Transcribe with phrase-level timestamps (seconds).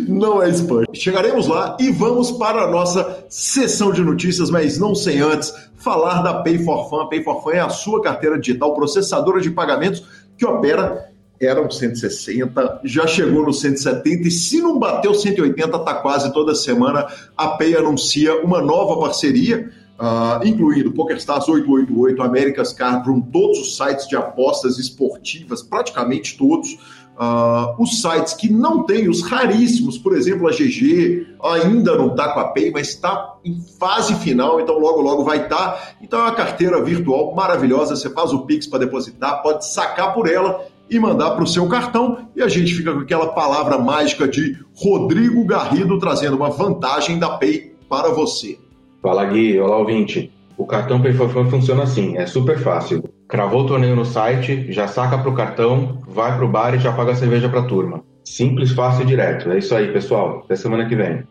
[0.06, 0.84] Não é spam.
[0.92, 6.22] Chegaremos lá e vamos para a nossa sessão de notícias, mas não sem antes falar
[6.22, 7.00] da Pay for Fun.
[7.00, 10.04] A Pay for Fun é a sua carteira digital processadora de pagamentos
[10.36, 11.05] que opera
[11.40, 17.06] eram 160, já chegou no 170 e se não bateu 180, tá quase toda semana
[17.36, 24.08] a Pay anuncia uma nova parceria, uh, incluindo PokerStars 888, America's Cardroom, todos os sites
[24.08, 30.48] de apostas esportivas, praticamente todos, uh, os sites que não têm, os raríssimos, por exemplo,
[30.48, 35.02] a GG ainda não está com a Pay, mas está em fase final, então logo
[35.02, 35.72] logo vai estar.
[35.72, 35.88] Tá.
[36.00, 40.28] Então é uma carteira virtual maravilhosa, você faz o Pix para depositar, pode sacar por
[40.28, 42.28] ela e mandar para o seu cartão.
[42.34, 47.30] E a gente fica com aquela palavra mágica de Rodrigo Garrido trazendo uma vantagem da
[47.30, 48.58] Pay para você.
[49.02, 50.32] Fala Gui, olá ouvinte.
[50.56, 53.04] O cartão Pay for Fun funciona assim, é super fácil.
[53.28, 56.78] Cravou o torneio no site, já saca para o cartão, vai para o bar e
[56.78, 58.02] já paga a cerveja para a turma.
[58.24, 59.50] Simples, fácil e direto.
[59.50, 60.42] É isso aí, pessoal.
[60.44, 61.24] Até semana que vem.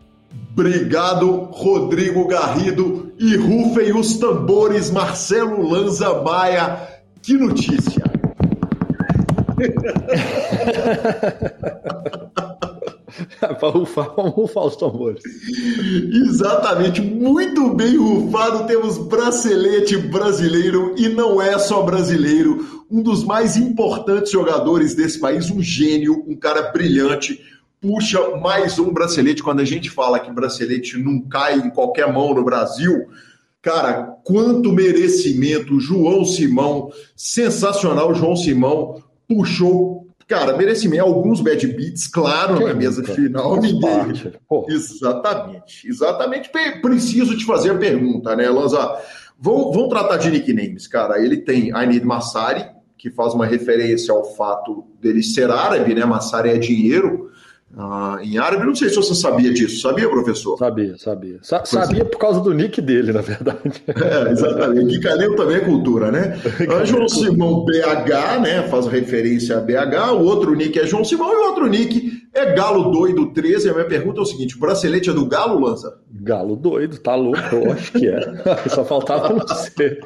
[0.53, 3.11] Obrigado, Rodrigo Garrido.
[3.19, 6.79] E rufem os tambores, Marcelo Lanza Maia.
[7.21, 8.14] Que notícia!
[13.59, 15.23] Para rufar, vamos rufar os tambores.
[16.27, 18.67] Exatamente, muito bem rufado.
[18.67, 25.49] Temos bracelete brasileiro e não é só brasileiro, um dos mais importantes jogadores desse país,
[25.49, 27.41] um gênio, um cara brilhante.
[27.79, 29.43] Puxa mais um bracelete.
[29.43, 33.07] Quando a gente fala que bracelete não cai em qualquer mão no Brasil,
[33.65, 42.57] Cara, quanto merecimento, João Simão, sensacional, João Simão, puxou, cara, merecimento, alguns bad beats, claro,
[42.57, 43.59] que na mesa final.
[43.59, 44.13] Ninguém...
[44.69, 46.49] Exatamente, exatamente.
[46.81, 48.99] Preciso te fazer a pergunta, né, Lanza?
[49.39, 51.19] Vamos, vamos tratar de nicknames, cara.
[51.19, 52.65] Ele tem Ainid Massari,
[52.97, 56.05] que faz uma referência ao fato dele ser árabe, né?
[56.05, 57.31] Massari é dinheiro
[57.77, 58.65] ah, em árabe.
[58.65, 59.81] Não sei se você sabia disso.
[59.81, 60.57] Sabia, professor?
[60.57, 61.37] Sabia, sabia.
[61.41, 62.05] Sa sabia é.
[62.05, 63.83] por causa do nick dele, na verdade.
[64.05, 64.85] É, exatamente.
[64.85, 66.39] Gui Calil também é cultura, né?
[66.85, 68.63] João Simão BH, né?
[68.69, 70.13] Faz referência a BH.
[70.13, 73.69] O outro nick é João Simão e o outro nick é Galo Doido 13.
[73.69, 75.97] A minha pergunta é o seguinte: o bracelete é do Galo, Lança?
[76.11, 77.39] Galo Doido, tá louco?
[77.55, 78.19] Eu acho que é.
[78.69, 79.99] Só faltava ser.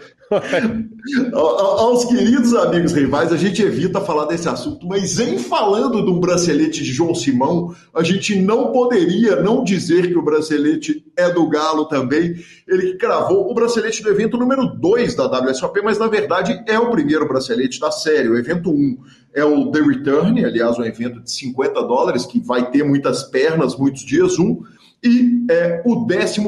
[1.34, 6.20] Aos queridos amigos rivais, a gente evita falar desse assunto, mas em falando de um
[6.20, 11.48] bracelete de João Simão, a gente não poderia não dizer que o bracelete é do
[11.48, 12.36] Galo também.
[12.68, 16.90] Ele cravou o bracelete do evento número 2 da WSOP, mas na verdade é o
[16.90, 18.30] primeiro bracelete da série.
[18.30, 18.98] O evento 1 um
[19.34, 23.76] é o The Return, aliás, um evento de 50 dólares que vai ter muitas pernas,
[23.76, 24.40] muitos dias.
[24.40, 24.62] Um
[25.04, 26.42] e é o 11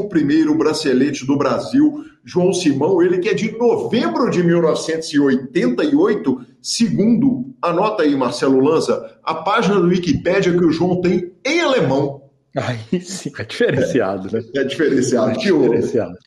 [0.58, 8.14] bracelete do Brasil, João Simão, ele que é de novembro de 1988, segundo, anota aí,
[8.16, 12.21] Marcelo Lanza, a página do Wikipédia que o João tem em alemão.
[12.56, 14.44] Aí sim, é diferenciado, né?
[14.56, 15.32] É diferenciado.
[15.32, 16.18] É diferenciado.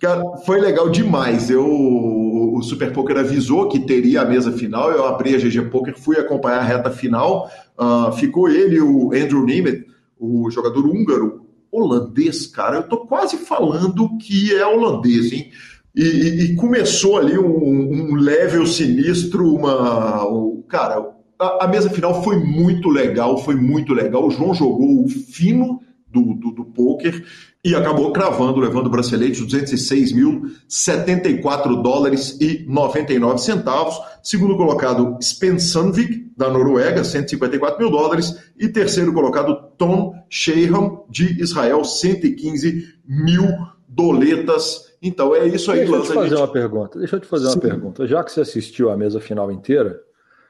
[0.00, 1.50] Cara, foi legal demais.
[1.50, 5.98] Eu, o Super Poker avisou que teria a mesa final, eu abri a GG Poker,
[5.98, 9.84] fui acompanhar a reta final, uh, ficou ele o Andrew Nemeth,
[10.18, 12.76] o jogador húngaro, holandês, cara.
[12.76, 15.50] Eu tô quase falando que é holandês, hein?
[15.94, 20.26] E, e, e começou ali um, um level sinistro, uma.
[20.26, 24.26] Um, cara, a, a, mesa final foi muito legal, foi muito legal.
[24.26, 27.24] O João jogou o fino do, do, do poker
[27.64, 34.00] e acabou cravando, levando o bracelete 206.074 dólares e 99 centavos.
[34.22, 38.38] Segundo colocado, Spensandvik, da Noruega, 154 mil dólares.
[38.58, 43.48] E terceiro colocado, Tom Sheham, de Israel, 115 mil
[43.88, 44.92] doletas.
[45.02, 46.38] Então é isso aí, Deixa eu te fazer gente...
[46.38, 46.98] uma pergunta.
[46.98, 47.54] Deixa eu te fazer Sim.
[47.54, 48.06] uma pergunta.
[48.06, 49.98] Já que você assistiu a mesa final inteira,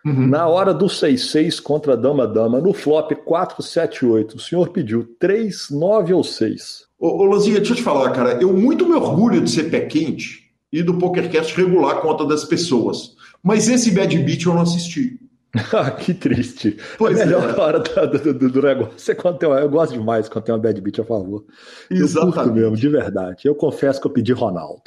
[0.05, 0.27] uhum.
[0.27, 6.25] na hora do 6-6 contra Dama-Dama, no flop 4-7-8, o senhor pediu 3, 9 ou
[6.25, 6.85] 6?
[6.99, 8.39] Ô, ô Lanzinha, deixa eu te falar, cara.
[8.41, 12.45] Eu muito me orgulho de ser pé quente e do PokerCast regular a conta das
[12.45, 13.15] pessoas.
[13.43, 15.19] Mas esse Bad Beat eu não assisti.
[15.73, 16.77] Ah, que triste.
[16.99, 17.61] Pois a melhor é.
[17.61, 20.61] hora do, do, do, negócio é quando tem uma, Eu gosto demais quando tem uma
[20.61, 21.45] bad beat a favor.
[21.91, 22.37] Exatamente.
[22.37, 23.43] Eu curto mesmo, de verdade.
[23.45, 24.83] Eu confesso que eu pedi Ronaldo.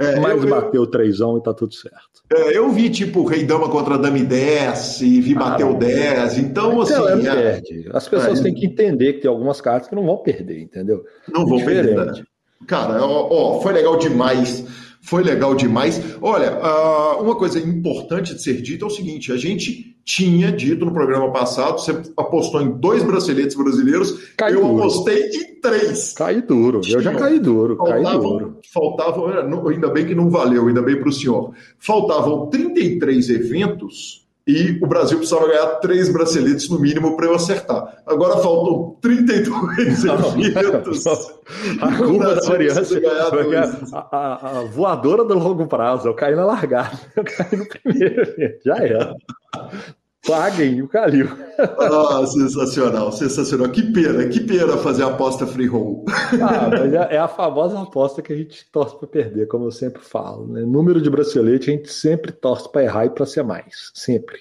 [0.00, 2.24] É, Mas eu, bateu o trêsão e tá tudo certo.
[2.32, 6.38] É, eu vi, tipo, Rei Dama contra Dame 10 e vi ah, bateu 10.
[6.38, 6.94] Então, assim.
[6.94, 7.90] É, perde.
[7.92, 8.42] As pessoas é.
[8.42, 11.04] têm que entender que tem algumas cartas que não vão perder, entendeu?
[11.30, 12.24] Não vão perder.
[12.66, 14.64] Cara, ó, ó, foi legal demais
[15.02, 16.00] foi legal demais.
[16.20, 20.84] Olha, uh, uma coisa importante de ser dita é o seguinte: a gente tinha dito
[20.84, 24.78] no programa passado, você apostou em dois braceletes brasileiros, Cai eu duro.
[24.78, 26.12] apostei em três.
[26.14, 28.58] Cai duro, eu já caí duro, faltavam, caí duro.
[28.74, 31.54] Faltavam, é, ainda bem que não valeu, ainda bem para o senhor.
[31.78, 38.02] Faltavam 33 eventos e o Brasil precisava ganhar três braceletes no mínimo para eu acertar.
[38.04, 41.06] Agora faltam 32 eventos.
[41.80, 43.00] A curva da variância.
[43.92, 46.08] A, a, a, voadora do longo prazo.
[46.08, 46.98] Eu caí na largada.
[47.14, 48.60] Eu caí no primeiro evento.
[48.64, 49.14] Já era.
[50.26, 51.28] Paguem o Calil.
[51.58, 53.68] Ah, sensacional, sensacional.
[53.70, 56.04] Que pena, que pena fazer a aposta free roll.
[56.08, 59.70] Ah, mas é, é a famosa aposta que a gente torce para perder, como eu
[59.70, 60.46] sempre falo.
[60.46, 60.62] Né?
[60.62, 63.90] Número de bracelete a gente sempre torce para errar e para ser mais.
[63.94, 64.38] Sempre.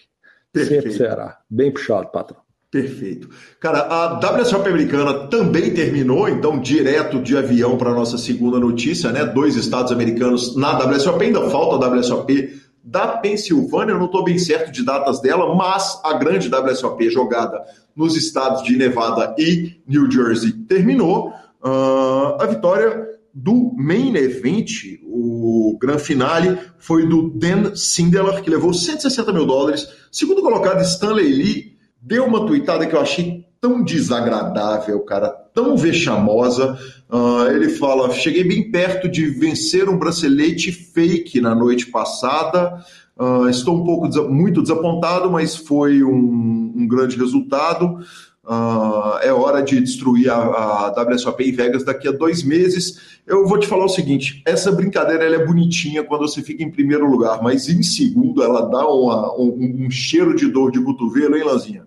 [0.52, 0.84] Perfeito.
[0.84, 1.40] Sempre será.
[1.50, 2.42] Bem puxado, patrão.
[2.72, 3.30] Perfeito.
[3.60, 9.26] Cara, a WSOP americana também terminou, então, direto de avião para nossa segunda notícia, né?
[9.26, 14.38] Dois estados americanos na WSOP, ainda falta a WSOP da Pensilvânia, eu não estou bem
[14.38, 17.62] certo de datas dela, mas a grande WSOP jogada
[17.96, 21.34] nos estados de Nevada e New Jersey terminou.
[21.62, 28.74] Uh, a vitória do main event, o grande finale, foi do Dan Sindelar, que levou
[28.74, 29.88] 160 mil dólares.
[30.12, 36.78] Segundo colocado, Stanley Lee deu uma tuitada que eu achei tão desagradável, cara, tão vexamosa.
[37.10, 42.84] Uh, ele fala: cheguei bem perto de vencer um bracelete fake na noite passada.
[43.18, 48.00] Uh, estou um pouco muito desapontado, mas foi um, um grande resultado.
[48.46, 53.20] Uh, é hora de destruir a, a, WSOP em Vegas daqui a dois meses.
[53.28, 56.72] Eu vou te falar o seguinte: essa brincadeira ela é bonitinha quando você fica em
[56.72, 61.36] primeiro lugar, mas em segundo ela dá uma, um, um cheiro de dor de cotovelo,
[61.36, 61.86] hein, Lazinha?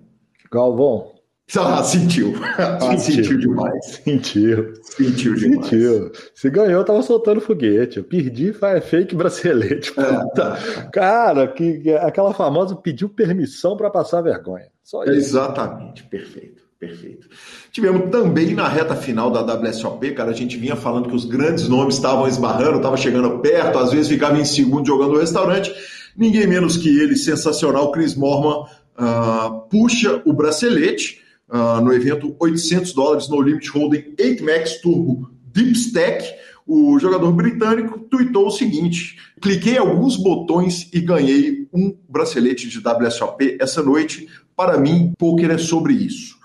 [0.53, 1.12] Galvão,
[1.57, 2.35] ah, sentiu.
[2.57, 4.01] Ah, sentiu demais.
[4.05, 4.73] Sentiu.
[4.83, 5.67] Sentiu demais.
[5.67, 6.13] Sentiu.
[6.35, 7.99] Se ganhou, tava soltando foguete.
[7.99, 9.93] Eu perdi, faz fake bracelete.
[9.99, 10.91] É.
[10.93, 14.67] Cara, que, que, aquela famosa pediu permissão para passar vergonha.
[14.83, 15.13] Só isso.
[15.13, 16.63] Exatamente, perfeito.
[16.79, 17.29] Perfeito.
[17.71, 21.69] Tivemos também na reta final da WSOP, cara, a gente vinha falando que os grandes
[21.69, 25.73] nomes estavam esbarrando, estavam chegando perto, às vezes ficava em segundo jogando no restaurante.
[26.17, 28.67] Ninguém menos que ele, sensacional, Chris Morman,
[28.99, 35.31] uh, puxa o bracelete uh, no evento 800 dólares no Limit Holding 8 Max Turbo
[35.53, 36.35] Deep Stack,
[36.67, 43.59] o jogador britânico tweetou o seguinte: cliquei alguns botões e ganhei um bracelete de WSOP
[43.61, 44.29] essa noite.
[44.57, 46.41] Para mim, poker é sobre isso.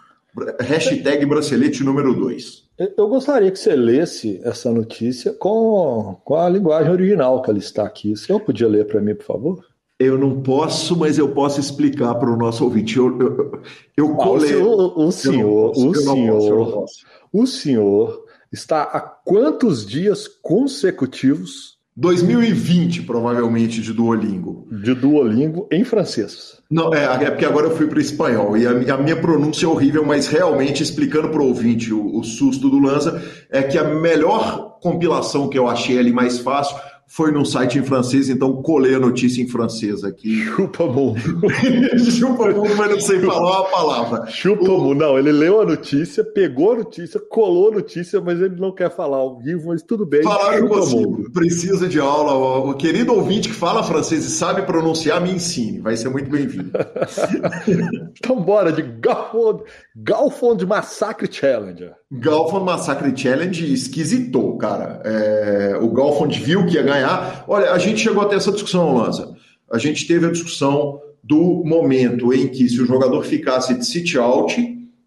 [0.59, 2.67] Hashtag bracelete número 2.
[2.95, 7.83] Eu gostaria que você lesse essa notícia com, com a linguagem original que ela está
[7.83, 8.15] aqui.
[8.15, 9.65] Senhor podia ler para mim, por favor?
[9.99, 12.97] Eu não posso, mas eu posso explicar para o nosso ouvinte.
[12.97, 13.61] Eu, eu,
[13.95, 14.55] eu colei.
[14.55, 16.85] o, senhor, o senhor,
[17.33, 21.77] o senhor está há quantos dias consecutivos?
[21.99, 24.67] 2020, provavelmente, de Duolingo.
[24.69, 26.61] De Duolingo em francês.
[26.69, 29.65] Não, é, é porque agora eu fui para o espanhol e a, a, minha pronúncia
[29.65, 33.79] é horrível, mas realmente, explicando para o ouvinte o, o susto do Lanza, é que
[33.79, 36.77] a melhor compilação que eu achei ali mais fácil
[37.09, 40.43] foi num site em francês, então colei a notícia em francês aqui.
[40.43, 41.17] Chupa mundo.
[42.11, 44.25] Chupa mundo, mas não sei falar a palavra.
[44.27, 44.77] Chupa o...
[44.77, 44.99] mundo.
[44.99, 48.93] Não, ele leu a notícia, pegou a notícia, colou a notícia, mas ele não quer
[48.93, 50.21] falar ao vivo, mas tudo bem.
[50.21, 51.31] Falar eu consigo.
[51.31, 52.33] Precisa de aula.
[52.69, 55.79] O querido ouvinte que fala francês e sabe pronunciar, me ensine.
[55.79, 56.71] Vai ser muito bem-vindo.
[58.19, 59.63] então bora de Galfond,
[59.95, 61.93] Galfond Massacre Challenger.
[62.11, 65.01] Galfond Massacre Challenge esquisitou, cara.
[65.05, 65.77] É...
[65.81, 67.43] O Galfond viu que ia ganhar ganhar.
[67.47, 69.35] Olha, a gente chegou até essa discussão, Lanza.
[69.71, 74.15] A gente teve a discussão do momento em que, se o jogador ficasse de sit
[74.17, 74.55] out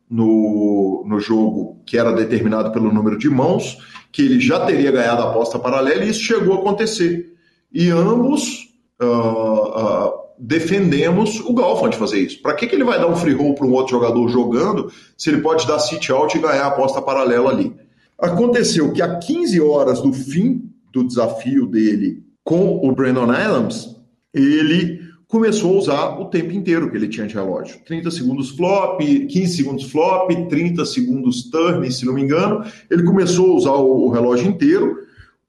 [0.09, 3.78] no, no jogo que era determinado pelo número de mãos,
[4.12, 7.32] que ele já teria ganhado a aposta paralela, e isso chegou a acontecer.
[7.73, 8.68] E ambos
[9.00, 12.42] uh, uh, defendemos o Galfand fazer isso.
[12.42, 15.30] Para que, que ele vai dar um free roll para um outro jogador jogando se
[15.30, 17.73] ele pode dar sit out e ganhar a aposta paralela ali?
[18.18, 23.97] Aconteceu que a 15 horas do fim do desafio dele com o Brandon Adams,
[24.35, 27.80] ele começou a usar o tempo inteiro que ele tinha de relógio.
[27.87, 32.64] 30 segundos flop, 15 segundos flop, 30 segundos turn, se não me engano.
[32.90, 34.99] Ele começou a usar o, relógio inteiro.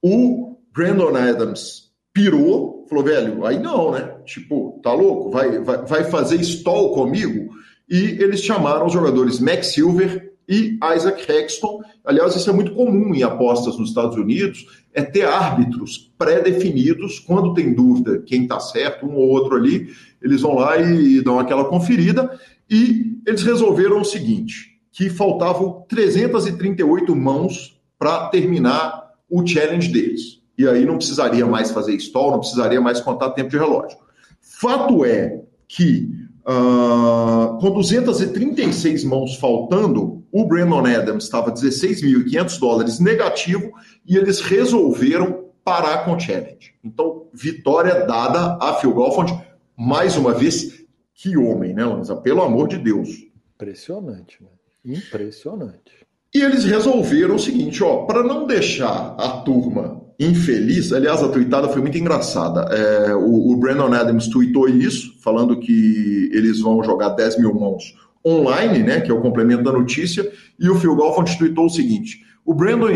[0.02, 4.18] O Brandon Adams pirou, falou, velho, aí não, né?
[4.26, 5.32] Tipo, tá louco?
[5.32, 7.50] Vai, vai, vai fazer stall comigo?
[7.90, 11.82] E eles chamaram os jogadores Max Silver e Isaac Hexton.
[12.06, 17.54] Aliás, isso é muito comum em apostas nos Estados Unidos, é ter árbitros pré-definidos, quando
[17.54, 19.90] tem dúvida quem está certo, um ou outro ali,
[20.22, 22.38] eles vão lá e dão aquela conferida,
[22.70, 30.42] e eles resolveram o seguinte, que faltavam 338 mãos para terminar o challenge deles.
[30.58, 33.98] E aí não precisaria mais fazer stall, não precisaria mais contar tempo de relógio.
[34.42, 36.10] Fato é que
[36.42, 43.72] uh, com 236 mãos faltando, o Brandon Adams estava 16.500 dólares negativo
[44.06, 46.74] e eles resolveram parar com o challenge.
[46.84, 49.32] Então, vitória dada a Phil Golfond.
[49.78, 52.16] Mais uma vez, que homem, né, Lanza?
[52.16, 53.10] Pelo amor de Deus.
[53.56, 54.50] Impressionante, né?
[54.84, 56.08] Impressionante.
[56.34, 61.68] E eles resolveram o seguinte, ó, para não deixar a turma infeliz, aliás, a tweetada
[61.68, 62.62] foi muito engraçada.
[62.74, 67.96] É, o, o Brandon Adams tweetou isso, falando que eles vão jogar 10 mil mãos
[68.26, 72.22] online, né, que é o complemento da notícia, e o Phil Golfond tweetou o seguinte:
[72.46, 72.90] o Brandon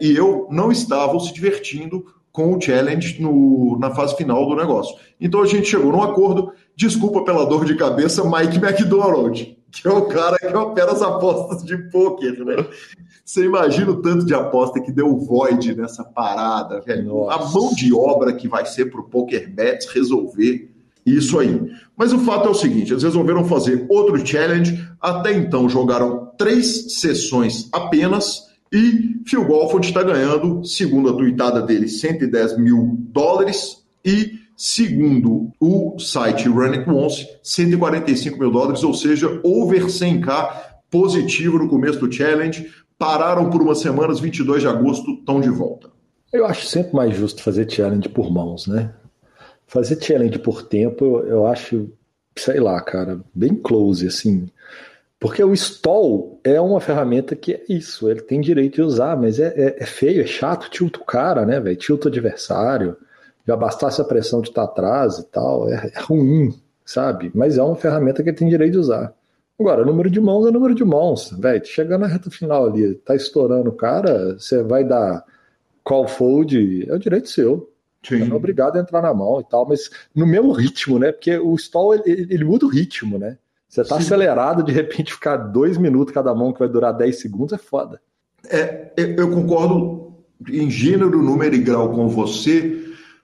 [0.00, 4.96] e eu não estavam se divertindo com o challenge no, na fase final do negócio.
[5.20, 6.52] Então a gente chegou num acordo.
[6.74, 11.62] Desculpa pela dor de cabeça, Mike McDonald, que é o cara que opera as apostas
[11.62, 12.66] de pôquer, né?
[13.24, 17.04] Você imagina o tanto de aposta que deu void nessa parada, velho.
[17.04, 17.36] Nossa.
[17.36, 20.71] A mão de obra que vai ser para o Poker Bets resolver
[21.04, 21.60] isso aí.
[21.96, 24.86] Mas o fato é o seguinte: eles resolveram fazer outro challenge.
[25.00, 28.50] Até então jogaram três sessões apenas.
[28.72, 33.82] E Phil Golford está ganhando, segundo a tuitada dele, 110 mil dólares.
[34.04, 41.58] E segundo o site Run It Once, 145 mil dólares, ou seja, over 100k positivo
[41.58, 42.70] no começo do challenge.
[42.98, 45.90] Pararam por umas semanas, 22 de agosto, estão de volta.
[46.32, 48.94] Eu acho sempre mais justo fazer challenge por mãos, né?
[49.72, 51.90] Fazer challenge por tempo, eu, eu acho,
[52.36, 54.46] sei lá, cara, bem close, assim.
[55.18, 59.40] Porque o stall é uma ferramenta que é isso, ele tem direito de usar, mas
[59.40, 61.74] é, é, é feio, é chato, tilta o cara, né, velho?
[61.74, 62.98] Tilta o adversário.
[63.48, 67.30] Já bastasse a pressão de estar atrás e tal, é, é, ruim, sabe?
[67.34, 69.14] Mas é uma ferramenta que ele tem direito de usar.
[69.58, 71.64] Agora, número de mãos é número de mãos, velho.
[71.64, 75.24] Chegando na reta final ali, tá estourando o cara, você vai dar
[75.82, 77.71] call fold, é o direito seu.
[78.02, 78.32] Sim.
[78.32, 81.12] obrigado a entrar na mão e tal, mas no mesmo ritmo, né?
[81.12, 83.38] Porque o stall ele, ele muda o ritmo, né?
[83.68, 84.02] Você tá Sim.
[84.02, 88.00] acelerado, de repente ficar dois minutos cada mão que vai durar 10 segundos é foda.
[88.50, 90.12] É, eu concordo
[90.48, 92.82] em gênero, número e grau com você,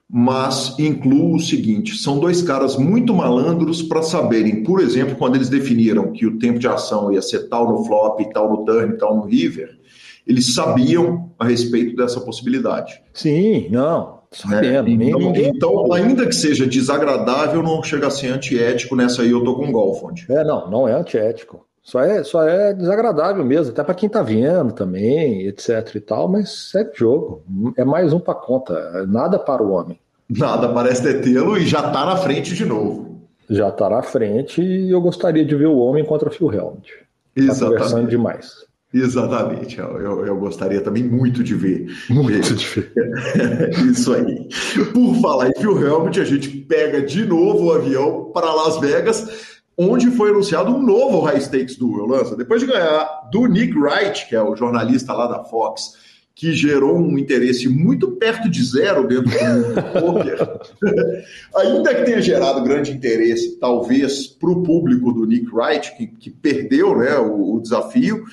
[0.09, 5.49] mas incluo o seguinte: são dois caras muito malandros para saberem, por exemplo, quando eles
[5.49, 9.17] definiram que o tempo de ação ia ser tal no flop, tal no turn, tal
[9.17, 9.77] no river,
[10.25, 13.01] eles sabiam a respeito dessa possibilidade.
[13.13, 14.18] Sim, não.
[14.31, 15.05] Sabendo, né?
[15.09, 19.55] então, então, ainda que seja desagradável, não chega a ser antiético nessa aí eu tô
[19.55, 20.25] com Golfond.
[20.29, 21.65] É, não, não é antiético.
[21.81, 26.27] Só é, só é desagradável mesmo, até para quem tá vendo também, etc e tal,
[26.27, 27.41] mas é jogo.
[27.75, 29.99] É mais um para conta, nada para o homem.
[30.29, 33.19] Nada parece detê-lo e já tá na frente de novo.
[33.49, 36.93] Já tá na frente e eu gostaria de ver o homem contra o Phil Helmut.
[37.35, 38.68] Tá conversando demais.
[38.91, 41.95] Exatamente, eu, eu, gostaria também muito de ver.
[42.09, 42.91] Muito de ver.
[43.91, 44.49] Isso aí.
[44.91, 49.59] Por falar em Phil Helmut, a gente pega de novo o avião para Las Vegas,
[49.77, 52.35] onde foi anunciado um novo High Stakes Duel, Lança.
[52.35, 55.93] Depois de ganhar do Nick Wright, que é o jornalista lá da Fox,
[56.33, 60.37] que gerou um interesse muito perto de zero dentro do poker,
[61.53, 66.29] ainda que tenha gerado grande interesse, talvez, para o público do Nick Wright, que, que
[66.29, 68.23] perdeu né, o, o desafio,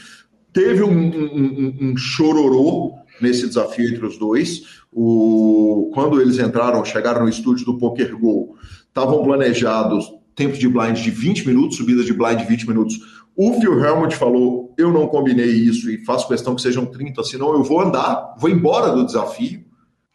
[0.56, 4.80] Teve um, um, um, chororô nesse desafio entre os dois.
[4.90, 8.56] O, quando eles entraram, chegaram no estúdio do Poker Go,
[8.88, 12.96] estavam planejados tempo de blind de 20 minutos, subida de blind de 20 minutos.
[13.36, 17.52] O Phil Helmut falou: Eu não combinei isso e faço questão que sejam 30, senão
[17.52, 19.62] eu vou andar, vou embora do desafio.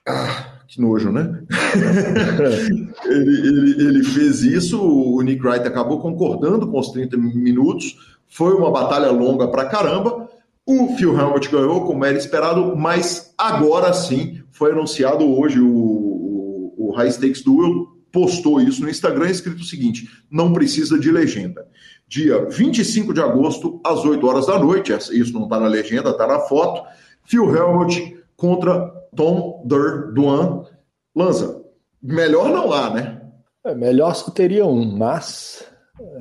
[0.08, 1.40] Ah, Que nojo, né?
[3.06, 7.96] ele, ele, ele fez isso, o Nick Wright acabou concordando com os 30 minutos.
[8.28, 10.21] Foi uma batalha longa pra caramba.
[10.66, 16.76] O Phil Helmut ganhou, como era esperado, mas agora sim foi anunciado hoje o, o,
[16.78, 21.68] o High Stakes Duel postou isso no Instagram, escrito o seguinte: não precisa de legenda.
[22.08, 26.28] Dia 25 de agosto, às 8 horas da noite, isso não está na legenda, está
[26.28, 26.84] na foto.
[27.24, 30.66] Phil Helmut contra Tom Der Duan.
[31.16, 31.62] Lanza,
[32.02, 33.22] melhor não há, né?
[33.66, 35.66] É, melhor só teria um, mas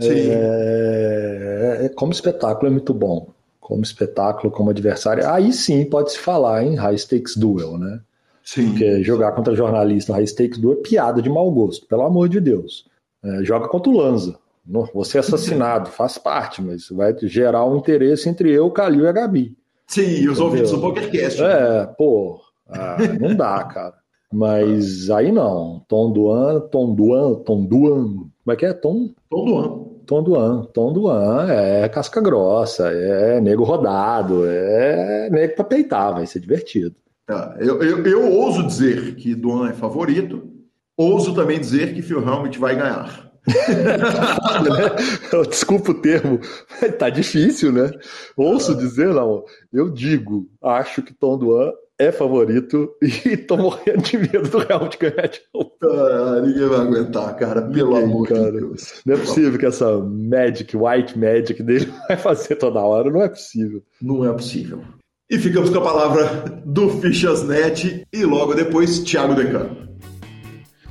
[0.02, 3.32] é, é, como espetáculo é muito bom.
[3.70, 8.00] Como espetáculo, como adversário, aí sim pode se falar em high stakes duel, né?
[8.42, 8.70] Sim.
[8.70, 12.40] Porque jogar contra jornalista high stakes duel é piada de mau gosto, pelo amor de
[12.40, 12.84] Deus.
[13.22, 14.36] É, joga contra o Lanza.
[14.92, 19.08] Você é assassinado, faz parte, mas vai gerar um interesse entre eu, o Calil e
[19.08, 19.56] a Gabi.
[19.86, 21.40] Sim, e os ouvintes do PokerCast.
[21.40, 23.94] É, pô, ah, não dá, cara.
[24.32, 25.84] Mas aí não.
[25.86, 28.04] Tom Duan, Tom Duan, Tom Duan.
[28.04, 28.72] Como é que é?
[28.72, 29.10] Tom?
[29.30, 29.89] Tom Duan.
[30.10, 30.64] Tom Duan.
[30.74, 36.96] Tom Duan é casca grossa, é nego rodado, é nego pra peitar, vai ser divertido.
[37.24, 37.56] Tá.
[37.60, 40.50] Eu, eu, eu ouso dizer que Duan é favorito,
[40.96, 43.30] ouso também dizer que Phil Helmut vai ganhar.
[45.48, 46.40] Desculpa o termo,
[46.98, 47.88] tá difícil, né?
[48.36, 49.44] Ouço dizer, não.
[49.72, 51.70] Eu digo, acho que Tom Duan
[52.00, 55.72] é favorito e tô morrendo de medo do Real de ganhar de novo.
[55.82, 58.50] Ah, ninguém vai aguentar, cara, pelo ninguém, amor cara.
[58.50, 59.02] de Deus.
[59.04, 63.28] Não é possível que essa Magic, White Magic dele vai fazer toda hora, não é
[63.28, 63.82] possível.
[64.00, 64.82] Não é possível.
[65.30, 69.89] E ficamos com a palavra do Fichasnet e logo depois, Thiago Decano.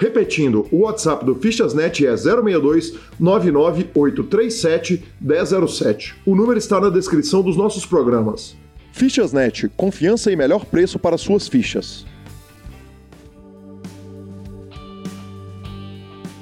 [0.00, 6.16] Repetindo, o WhatsApp do Fichasnet é 062 99837 1007.
[6.24, 8.56] O número está na descrição dos nossos programas.
[8.92, 12.06] Fichasnet, confiança e melhor preço para suas fichas.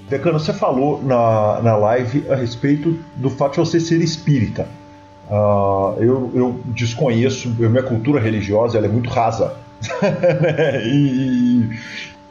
[0.09, 4.69] Decano, você falou na, na live a respeito do fato de você ser espírita.
[5.29, 9.57] Uh, eu, eu desconheço, minha cultura religiosa é muito rasa.
[10.87, 11.69] e,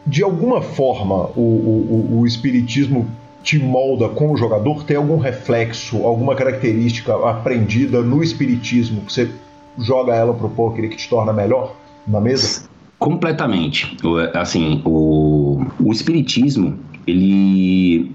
[0.07, 3.05] de alguma forma o, o, o espiritismo
[3.43, 4.85] te molda com o jogador?
[4.85, 9.29] Tem algum reflexo, alguma característica aprendida no espiritismo que você
[9.77, 11.75] joga ela pro poker e que te torna melhor
[12.07, 12.63] na mesa?
[12.97, 13.97] Completamente.
[14.33, 18.11] Assim, o, o espiritismo, ele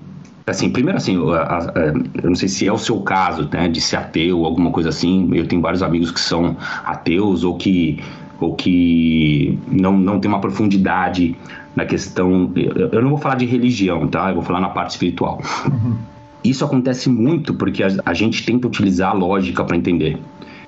[0.46, 3.96] assim, primeiro assim, eu, eu não sei se é o seu caso, né, de ser
[3.96, 5.30] ateu, alguma coisa assim.
[5.34, 8.00] Eu tenho vários amigos que são ateus ou que
[8.40, 11.36] ou que não, não tem uma profundidade
[11.74, 12.52] na questão.
[12.92, 14.28] Eu não vou falar de religião, tá?
[14.30, 15.40] Eu vou falar na parte espiritual.
[15.66, 15.96] Uhum.
[16.44, 20.18] Isso acontece muito porque a, a, gente tenta utilizar a lógica para entender.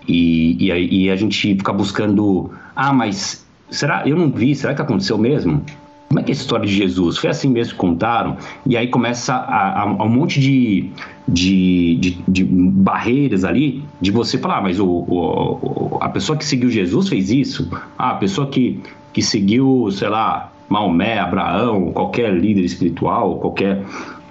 [0.07, 2.51] E, e, a, e a gente fica buscando.
[2.77, 4.07] Ah, mas será?
[4.07, 5.62] Eu não vi, será que aconteceu mesmo?
[6.09, 7.19] Como é que é a história de Jesus?
[7.19, 8.37] Foi assim mesmo que contaram?
[8.64, 10.90] E aí começa a, a, um monte de,
[11.27, 16.45] de, de, de, barreiras ali de você falar, ah, mas o, o, a pessoa que
[16.45, 17.69] seguiu Jesus fez isso?
[17.99, 18.81] Ah, a pessoa que,
[19.12, 23.83] que seguiu, sei lá, Maomé, Abraão, qualquer líder espiritual, qualquer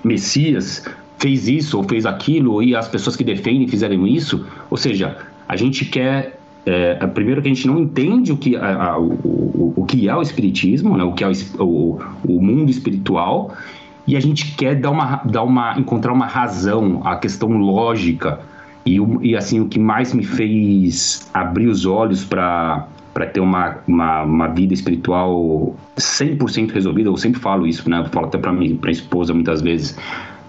[0.04, 0.86] Messias
[1.18, 4.46] fez isso ou fez aquilo e as pessoas que defendem fizeram isso.
[4.70, 5.18] Ou seja,
[5.48, 9.00] a gente quer é, é primeiro que a gente não entende o que, a, a,
[9.00, 11.32] o, o, que é o espiritismo, né, o que é o,
[11.64, 13.54] o, o, mundo espiritual,
[14.08, 18.40] e a gente quer dar uma, dar uma, encontrar uma razão, a questão lógica.
[18.86, 23.78] E, e assim, o que mais me fez abrir os olhos para para ter uma,
[23.88, 28.00] uma, uma, vida espiritual 100% resolvida, eu sempre falo isso, né?
[28.00, 29.98] Eu falo até para minha esposa muitas vezes,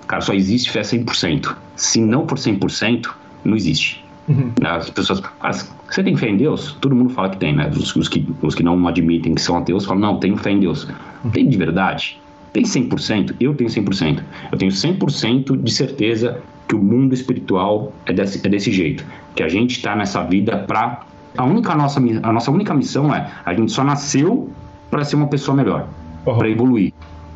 [0.07, 1.55] cara, só existe fé 100%.
[1.77, 3.11] Se não for 100%,
[3.45, 4.03] não existe.
[4.29, 4.53] Uhum.
[4.61, 4.71] Né?
[4.71, 6.77] As pessoas, cara, você tem fé em Deus?
[6.81, 7.69] Todo mundo fala que tem, né?
[7.69, 10.61] Os, os, que, os que não admitem que são ateus falam, não, tenho fé em
[10.61, 10.89] Deus.
[11.25, 11.31] Uhum.
[11.31, 12.19] Tem de verdade?
[12.55, 13.35] Tem 100%?
[13.41, 14.23] Eu tenho 100%.
[14.51, 19.05] Eu tenho 100% de certeza que o mundo espiritual é desse, é desse jeito.
[19.35, 21.05] Que a gente está nessa vida para
[21.37, 24.51] a única nossa a nossa única missão é a gente só nasceu
[24.91, 25.89] para ser uma pessoa melhor,
[26.27, 26.39] uhum.
[26.39, 26.93] para evoluir,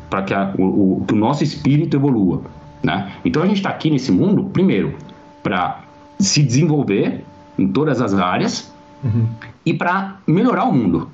[0.09, 2.41] para que a, o, o, o nosso espírito evolua,
[2.81, 3.11] né?
[3.25, 4.95] Então a gente está aqui nesse mundo primeiro
[5.43, 5.81] para
[6.19, 7.23] se desenvolver
[7.57, 9.27] em todas as áreas uhum.
[9.65, 11.09] e para melhorar o mundo.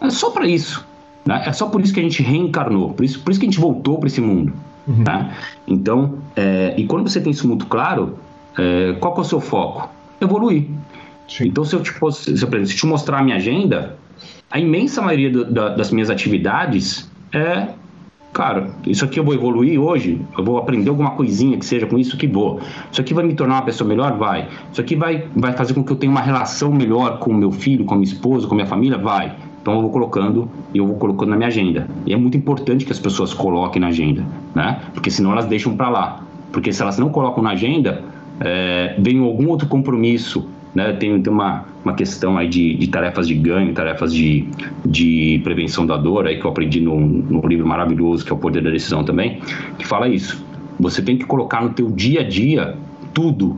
[0.00, 0.86] É só para isso.
[1.24, 1.42] Né?
[1.46, 3.60] É só por isso que a gente reencarnou, por isso, por isso que a gente
[3.60, 4.52] voltou para esse mundo.
[4.86, 5.04] Uhum.
[5.04, 5.30] Tá?
[5.66, 8.18] Então, é, e quando você tem isso muito claro,
[8.58, 9.88] é, qual é o seu foco?
[10.20, 10.66] Evoluir.
[11.36, 11.48] Sim.
[11.48, 13.96] Então, se eu, te, se, te mostrar a minha agenda,
[14.50, 17.68] a imensa maioria do, da, das minhas atividades é
[18.32, 21.98] cara, isso aqui eu vou evoluir hoje, eu vou aprender alguma coisinha que seja com
[21.98, 22.60] isso que vou.
[22.90, 24.16] Isso aqui vai me tornar uma pessoa melhor?
[24.16, 24.48] Vai.
[24.70, 27.84] Isso aqui vai, vai fazer com que eu tenha uma relação melhor com meu filho,
[27.84, 28.96] com a minha esposa, com a minha família?
[28.96, 29.34] Vai.
[29.60, 31.86] Então eu vou colocando e eu vou colocando na minha agenda.
[32.06, 34.80] E é muito importante que as pessoas coloquem na agenda, né?
[34.94, 36.22] Porque senão elas deixam para lá.
[36.50, 38.02] Porque se elas não colocam na agenda,
[38.40, 40.92] é, vem algum outro compromisso, né?
[40.94, 44.48] Tem, tem uma, uma questão aí de, de tarefas de ganho, tarefas de,
[44.84, 48.38] de prevenção da dor, aí que eu aprendi num, num livro maravilhoso, que é o
[48.38, 49.40] Poder da Decisão também,
[49.78, 50.44] que fala isso.
[50.80, 52.76] Você tem que colocar no teu dia a dia
[53.12, 53.56] tudo,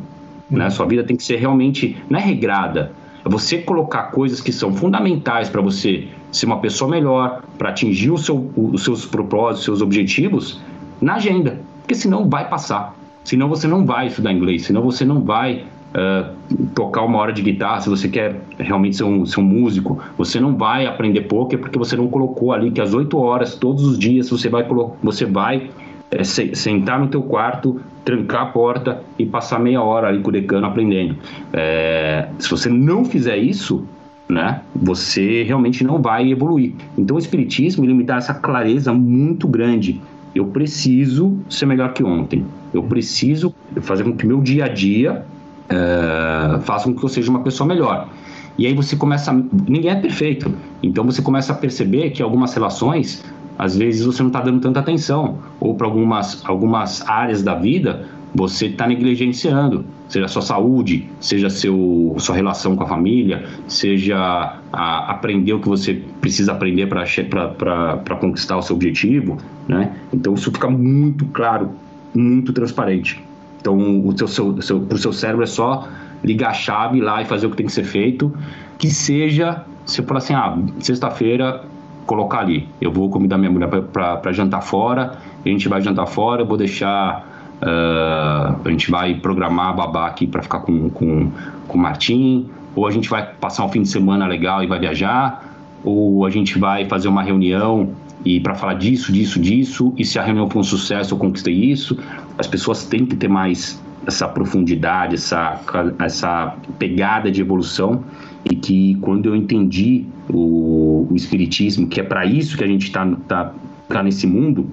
[0.51, 0.69] né?
[0.71, 2.93] Sua vida tem que ser realmente, não é regrada,
[3.25, 8.11] é você colocar coisas que são fundamentais para você ser uma pessoa melhor, para atingir
[8.11, 10.61] o seu, os seus propósitos, os seus objetivos
[11.01, 11.61] na agenda.
[11.81, 12.95] Porque senão vai passar.
[13.23, 16.35] Senão você não vai estudar inglês, senão você não vai uh,
[16.75, 20.41] tocar uma hora de guitarra, se você quer realmente ser um, ser um músico, você
[20.41, 23.99] não vai aprender poker porque você não colocou ali que às 8 horas, todos os
[23.99, 24.67] dias, você vai,
[25.03, 25.71] você vai
[26.11, 30.33] é, sentar no teu quarto, trancar a porta e passar meia hora ali com o
[30.33, 31.17] decano aprendendo.
[31.53, 33.85] É, se você não fizer isso,
[34.29, 36.75] né, você realmente não vai evoluir.
[36.97, 40.01] Então o espiritismo ele me dá essa clareza muito grande.
[40.35, 42.45] Eu preciso ser melhor que ontem.
[42.73, 45.25] Eu preciso fazer com que meu dia a dia
[45.69, 48.09] é, faça com que eu seja uma pessoa melhor.
[48.57, 49.33] E aí você começa.
[49.33, 50.53] Ninguém é perfeito.
[50.83, 53.25] Então você começa a perceber que algumas relações
[53.59, 58.07] às vezes você não está dando tanta atenção, ou para algumas, algumas áreas da vida
[58.35, 64.59] você está negligenciando, seja a sua saúde, seja seu, sua relação com a família, seja
[64.73, 69.37] a, aprender o que você precisa aprender para conquistar o seu objetivo,
[69.69, 69.95] né?
[70.13, 71.71] Então isso fica muito claro,
[72.13, 73.23] muito transparente.
[73.65, 75.89] Então o seu, seu, pro seu cérebro é só
[76.23, 78.31] ligar a chave lá e fazer o que tem que ser feito,
[78.77, 81.65] que seja, você fala assim, ah, sexta-feira
[82.05, 82.69] colocar ali.
[82.79, 86.59] Eu vou convidar minha mulher para jantar fora, a gente vai jantar fora, eu vou
[86.59, 87.33] deixar.
[87.63, 91.31] Uh, a gente vai programar a babá aqui para ficar com, com,
[91.67, 94.79] com o Martim, ou a gente vai passar um fim de semana legal e vai
[94.79, 95.43] viajar,
[95.83, 100.19] ou a gente vai fazer uma reunião e para falar disso, disso, disso, e se
[100.19, 101.99] a reunião for um sucesso eu conquistei isso.
[102.39, 105.61] As pessoas têm que ter mais essa profundidade, essa,
[105.99, 108.05] essa pegada de evolução
[108.45, 112.85] e que quando eu entendi o, o espiritismo, que é para isso que a gente
[112.85, 113.53] está tá,
[113.89, 114.69] tá nesse mundo,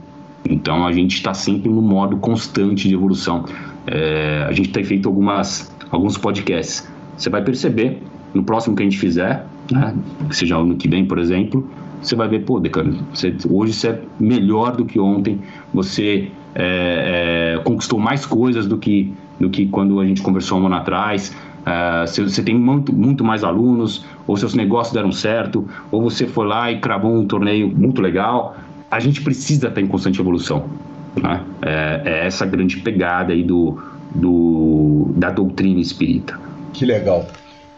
[0.47, 3.45] então a gente está sempre no modo constante de evolução.
[3.87, 6.87] É, a gente tem feito algumas, alguns podcasts.
[7.17, 8.01] Você vai perceber
[8.33, 9.95] no próximo que a gente fizer, né,
[10.29, 11.69] que seja ano que vem, por exemplo,
[12.01, 15.39] você vai ver, pô, Decano, você, hoje você é melhor do que ontem,
[15.73, 20.65] você é, é, conquistou mais coisas do que, do que quando a gente conversou um
[20.65, 21.35] ano atrás.
[22.07, 26.47] Se você tem muito, muito mais alunos, ou seus negócios deram certo, ou você foi
[26.47, 28.55] lá e cravou um torneio muito legal,
[28.89, 30.65] a gente precisa estar em constante evolução.
[31.15, 31.41] Né?
[31.61, 33.81] É, é, essa grande pegada aí do,
[34.13, 36.39] do, da doutrina espírita.
[36.73, 37.27] Que legal.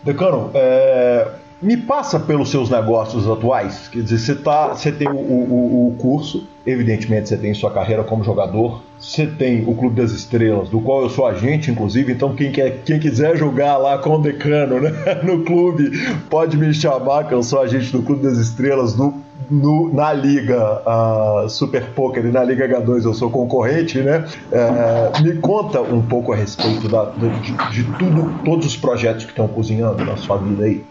[0.04, 1.28] Decano, é,
[1.64, 3.88] me passa pelos seus negócios atuais.
[3.88, 8.04] Quer dizer, você, tá, você tem o, o, o curso, evidentemente você tem sua carreira
[8.04, 12.36] como jogador, você tem o Clube das Estrelas, do qual eu sou agente, inclusive, então
[12.36, 14.92] quem, quer, quem quiser jogar lá com o decano né,
[15.24, 15.92] no clube,
[16.30, 19.14] pode me chamar, que eu sou agente do Clube das Estrelas, do,
[19.50, 24.26] no, na Liga uh, Super Poker e na Liga H2 eu sou concorrente, né?
[24.52, 29.32] Uh, me conta um pouco a respeito da, de, de tudo, todos os projetos que
[29.32, 30.84] estão cozinhando na sua vida aí.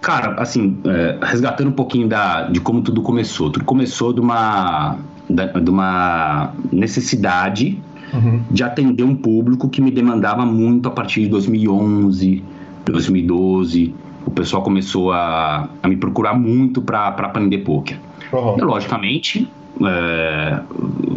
[0.00, 3.50] Cara, assim, é, resgatando um pouquinho da, de como tudo começou.
[3.50, 7.80] Tudo começou de uma, de uma necessidade
[8.12, 8.42] uhum.
[8.50, 12.42] de atender um público que me demandava muito a partir de 2011,
[12.84, 13.94] 2012.
[14.26, 17.98] O pessoal começou a, a me procurar muito para aprender poker.
[18.32, 18.58] Uhum.
[18.58, 19.48] E, logicamente,
[19.84, 20.60] é,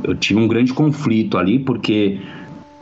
[0.03, 2.19] eu tive um grande conflito ali, porque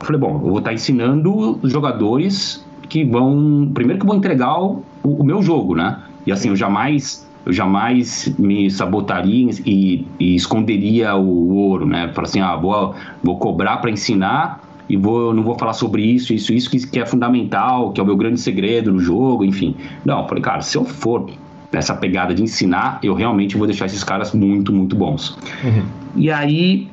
[0.00, 3.70] eu falei, bom, eu vou estar ensinando os jogadores que vão.
[3.72, 5.98] Primeiro que vão entregar o, o, meu jogo, né?
[6.26, 7.26] E assim, eu jamais.
[7.46, 12.10] Eu jamais me sabotaria e, e esconderia o, o, ouro, né?
[12.12, 16.34] Falar assim, ah, vou, vou cobrar para ensinar e vou, não vou falar sobre isso,
[16.34, 19.74] isso, isso que, que é fundamental, que é o meu grande segredo no jogo, enfim.
[20.04, 21.30] Não, falei, cara, se eu for
[21.72, 25.38] nessa pegada de ensinar, eu realmente vou deixar esses caras muito, muito bons.
[25.62, 25.84] Uhum.
[26.16, 26.88] E aí,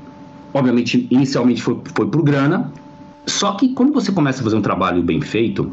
[0.53, 2.71] obviamente, inicialmente foi, foi por grana,
[3.25, 5.71] só que quando você começa a fazer um trabalho bem feito,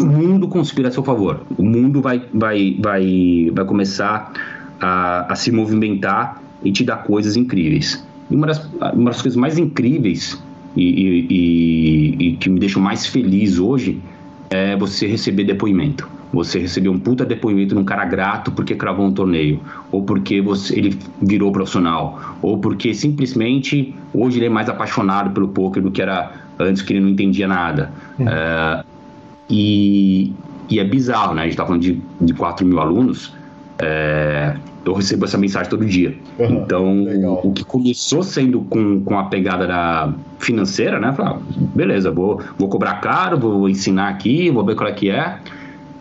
[0.00, 1.42] o mundo conspira a seu favor.
[1.56, 4.32] O mundo vai, vai, vai, vai começar
[4.80, 8.04] a, a se movimentar e te dá coisas incríveis.
[8.30, 10.42] E uma das, uma das coisas mais incríveis
[10.76, 14.00] e, e, e, e que me deixam mais feliz hoje
[14.48, 16.08] é você receber depoimento.
[16.32, 20.40] Você receber um puta depoimento de um cara grato porque cravou um torneio, ou porque
[20.40, 25.90] você, ele virou profissional, ou porque simplesmente hoje ele é mais apaixonado pelo poker do
[25.90, 27.92] que era antes, que ele não entendia nada.
[28.18, 28.24] Hum.
[28.26, 28.84] É,
[29.52, 30.32] e,
[30.70, 31.42] e, é bizarro, né?
[31.42, 33.34] A gente tá falando de, de 4 mil alunos.
[33.78, 36.16] É, eu recebo essa mensagem todo dia.
[36.38, 41.12] Uhum, então, o, o, que começou sendo com, com a pegada da financeira, né?
[41.12, 41.38] Falar,
[41.74, 45.38] beleza, vou, vou cobrar caro, vou ensinar aqui, vou ver qual é que é.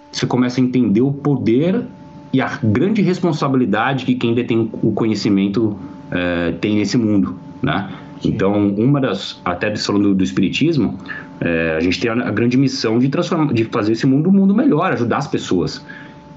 [0.09, 1.83] Você começa a entender o poder
[2.31, 5.77] e a grande responsabilidade que quem detém o conhecimento
[6.09, 7.89] é, tem nesse mundo, né?
[8.23, 10.97] Então, uma das, até falando do, do espiritismo,
[11.41, 14.53] é, a gente tem a, grande missão de transformar, de fazer esse mundo um mundo
[14.53, 15.83] melhor, ajudar as pessoas.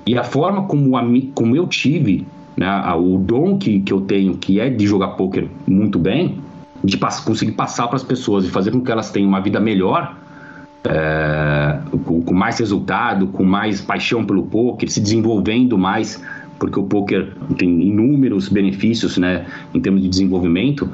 [0.06, 4.34] E a forma como, a, como eu tive, né, o dom que, que eu tenho,
[4.36, 6.38] que é de jogar poker muito bem,
[6.82, 9.60] de pass conseguir passar para as pessoas e fazer com que elas tenham uma vida
[9.60, 10.16] melhor,
[10.84, 16.22] é, com, com, mais resultado, com mais paixão pelo poker, se desenvolvendo mais,
[16.58, 20.88] porque o poker tem inúmeros benefícios, né, em termos de desenvolvimento.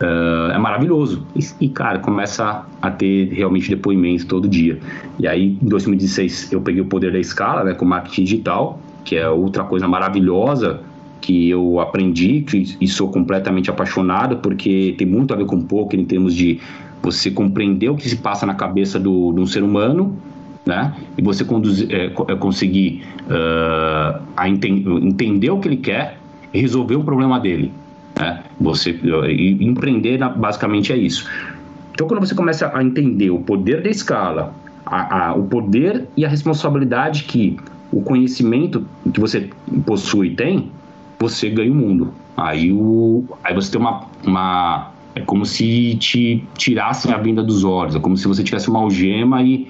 [0.00, 1.26] Uh, é maravilhoso.
[1.34, 4.78] E, e, cara, começa a ter realmente depoimentos todo dia.
[5.18, 9.16] E aí, em 2016, eu peguei o poder da escala, né, com marketing digital, que
[9.16, 10.80] é outra coisa maravilhosa
[11.20, 15.98] que eu aprendi que, e sou completamente apaixonado, porque tem muito a ver com poker
[15.98, 16.60] em termos de
[17.02, 20.16] você compreender o que se passa na cabeça do, de um ser humano,
[20.64, 20.94] né?
[21.16, 26.18] E você conduzir, é, é, conseguir uh, enten entender o que ele quer
[26.52, 27.72] e resolver o problema dele.
[28.18, 28.42] Né?
[28.60, 28.98] Você
[29.60, 31.28] empreender basicamente é isso.
[31.92, 36.24] Então, quando você começa a entender o poder da escala, a, a, o poder e
[36.24, 37.56] a responsabilidade que
[37.90, 39.48] o conhecimento que você
[39.84, 40.70] possui tem,
[41.18, 42.12] você ganha o mundo.
[42.36, 44.90] Aí, o, aí você tem uma, uma.
[45.14, 47.96] É como se te tirassem a venda dos olhos.
[47.96, 49.66] É como se você tivesse uma algema e,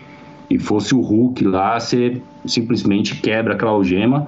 [0.50, 4.26] e fosse o Hulk lá, você simplesmente quebra aquela algema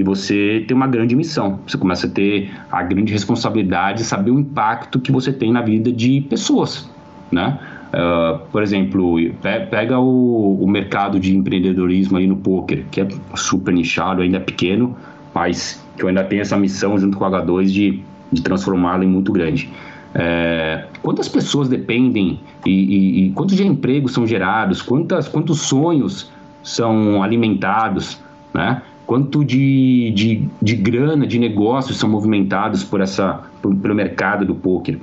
[0.00, 1.60] e você tem uma grande missão.
[1.66, 5.60] Você começa a ter a grande responsabilidade de saber o impacto que você tem na
[5.60, 6.90] vida de pessoas,
[7.30, 7.58] né?
[7.92, 13.74] Uh, por exemplo, pega o, o, mercado de empreendedorismo aí no poker, que é super
[13.74, 14.96] nichado, ainda é pequeno,
[15.34, 18.00] mas que eu ainda tenho essa missão junto com o H2 de,
[18.32, 19.68] de transformá-lo em muito grande.
[20.14, 26.30] É, quantas pessoas dependem e, e, e, quantos empregos são gerados, quantas, quantos sonhos
[26.62, 28.18] são alimentados,
[28.54, 28.82] né?
[29.10, 34.54] Quanto de, de, de grana, de negócios são movimentados por essa, por, pelo mercado do
[34.54, 35.00] poker.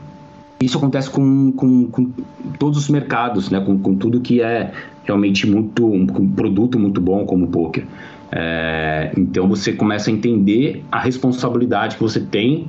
[0.62, 2.14] Isso acontece com, com, com
[2.58, 3.60] todos os mercados, né?
[3.60, 4.72] com, com tudo que é
[5.04, 7.86] realmente muito um, produto muito bom como o poker.
[8.32, 12.66] É, então você começa a entender a responsabilidade que você tem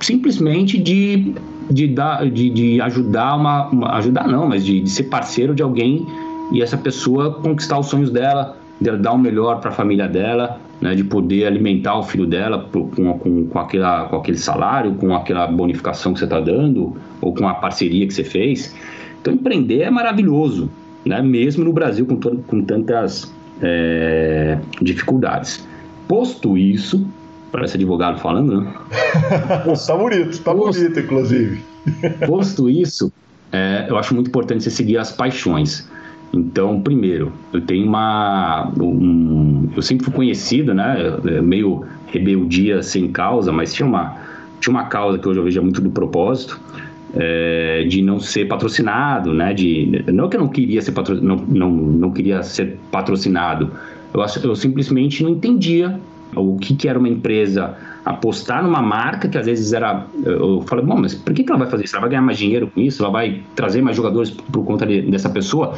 [0.00, 1.36] simplesmente de,
[1.70, 5.62] de, dar, de, de ajudar uma, uma, ajudar não, mas de, de ser parceiro de
[5.62, 6.04] alguém
[6.50, 10.58] e essa pessoa conquistar os sonhos dela, de dar o melhor para a família dela,
[10.80, 15.14] né, de poder alimentar o filho dela com, com, com, aquela, com aquele salário, com
[15.14, 18.74] aquela bonificação que você está dando, ou com a parceria que você fez.
[19.20, 20.70] Então, empreender é maravilhoso,
[21.04, 25.66] né, mesmo no Brasil com, com tantas é, dificuldades.
[26.08, 27.06] Posto isso,
[27.52, 28.72] parece advogado falando, né?
[29.86, 31.60] tá bonito, tá Posto, bonito, inclusive.
[32.26, 33.12] Posto isso,
[33.52, 35.88] é, eu acho muito importante você seguir as paixões.
[36.32, 38.70] Então, primeiro, eu tenho uma.
[38.80, 40.96] Um, eu sempre fui conhecido, né?
[41.26, 44.16] É, meio rebeldia sem causa, mas tinha uma,
[44.60, 46.60] tinha uma causa que hoje eu vejo muito do propósito.
[47.12, 49.52] É, de não ser patrocinado, né?
[49.52, 53.72] De, não que eu não queria ser patro, não, não, não queria ser patrocinado,
[54.14, 55.98] eu, eu simplesmente não entendia
[56.36, 60.06] o que, que era uma empresa apostar numa marca que às vezes era.
[60.24, 61.94] Eu falei, bom, mas por que, que ela vai fazer isso?
[61.96, 63.02] Ela vai ganhar mais dinheiro com isso?
[63.02, 65.74] Ela vai trazer mais jogadores por conta de, dessa pessoa?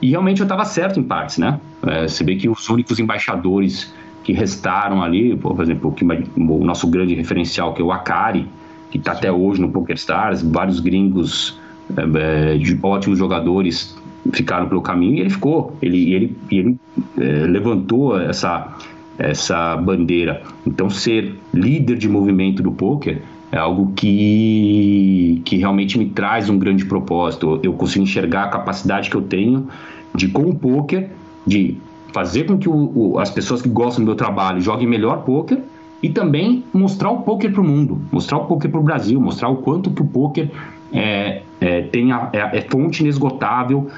[0.00, 1.60] E realmente eu estava certo em partes, né?
[1.86, 5.94] É, você vê que os únicos embaixadores que restaram ali, por exemplo,
[6.36, 8.46] o nosso grande referencial, que é o Akari,
[8.90, 11.58] que está até hoje no PokerStars, vários gringos,
[11.96, 13.96] é, é, de ótimos jogadores
[14.32, 15.76] ficaram pelo caminho e ele ficou.
[15.80, 16.76] Ele, ele, ele
[17.16, 18.76] é, levantou essa,
[19.18, 20.42] essa bandeira.
[20.66, 26.58] Então, ser líder de movimento do poker é algo que, que realmente me traz um
[26.58, 27.58] grande propósito.
[27.62, 29.68] Eu consigo enxergar a capacidade que eu tenho
[30.14, 31.10] de, com o poker,
[31.46, 31.76] de
[32.12, 35.60] fazer com que o, o, as pessoas que gostam do meu trabalho joguem melhor poker
[36.02, 39.48] e também mostrar o poker para o mundo, mostrar o poker para o Brasil, mostrar
[39.48, 40.50] o quanto que o poker
[40.92, 43.88] é, é, tem a, é, é fonte inesgotável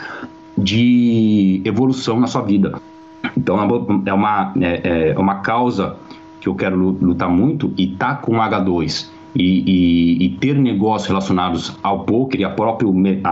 [0.57, 2.81] de evolução na sua vida.
[3.37, 3.59] Então
[4.07, 5.97] é uma, é, é, é uma causa
[6.41, 11.09] que eu quero lutar muito e tá com o H2 e, e, e ter negócios
[11.09, 12.89] relacionados ao poker e a própria,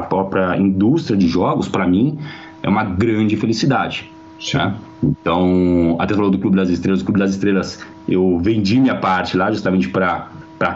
[0.08, 2.18] própria indústria de jogos, para mim,
[2.62, 4.10] é uma grande felicidade.
[4.54, 4.74] Né?
[5.02, 7.00] Então, até falou do Clube das Estrelas.
[7.00, 10.28] O Clube das Estrelas, eu vendi minha parte lá justamente para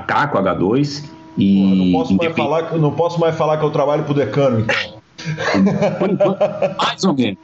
[0.07, 1.05] cá com a H2.
[1.39, 4.61] E Porra, não, posso mais falar, não posso mais falar que eu trabalho pro decano,
[4.61, 4.77] então.
[6.79, 7.39] mais ou menos.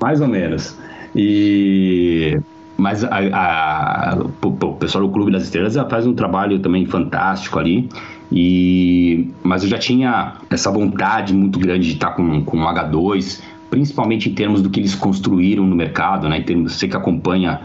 [0.00, 0.76] Mais ou menos.
[1.14, 2.38] E
[2.76, 7.88] mas a, a, o pessoal do Clube das Estrelas faz um trabalho também fantástico ali.
[8.30, 13.40] E, mas eu já tinha essa vontade muito grande de estar com, com o H2,
[13.70, 16.38] principalmente em termos do que eles construíram no mercado, né?
[16.38, 17.60] Em termos, você que acompanha,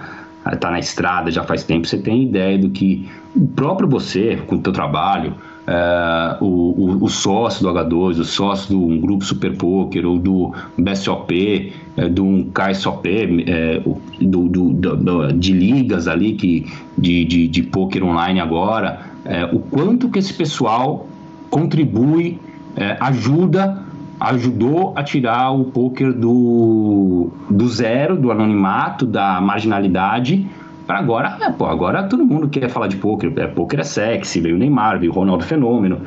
[0.51, 4.55] está na estrada já faz tempo, você tem ideia do que o próprio você, com
[4.55, 5.35] o teu trabalho,
[5.71, 10.19] é, o, o, o, sócio do H2, o sócio de um grupo Super Poker ou
[10.19, 13.81] do BSOP, é, de um KSOP, é,
[14.19, 19.59] do, do, do, de ligas ali que, de, de, de poker online agora, é, o
[19.59, 21.07] quanto que esse pessoal
[21.49, 22.37] contribui,
[22.75, 23.81] é, ajuda,
[24.19, 30.45] ajudou a tirar o poker do, do zero, do anonimato, da marginalidade
[30.87, 33.31] agora, é, pô, agora todo mundo quer falar de poker.
[33.37, 36.01] É, poker é sexy, veio o Neymar, veio o Ronaldo Fenômeno,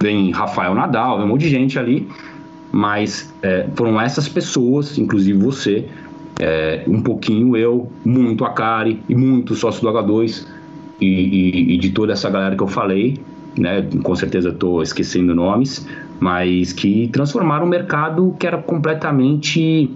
[0.00, 2.08] vem Rafael Nadal, vem um monte de gente ali.
[2.72, 5.88] Mas é, foram essas pessoas, inclusive você,
[6.40, 10.46] é, um pouquinho eu, muito a Kari e muito sócio do H2
[11.00, 13.18] e, e, e, de toda essa galera que eu falei,
[13.58, 13.86] né?
[14.02, 15.86] Com certeza estou esquecendo nomes,
[16.20, 19.90] mas que transformaram o mercado que era completamente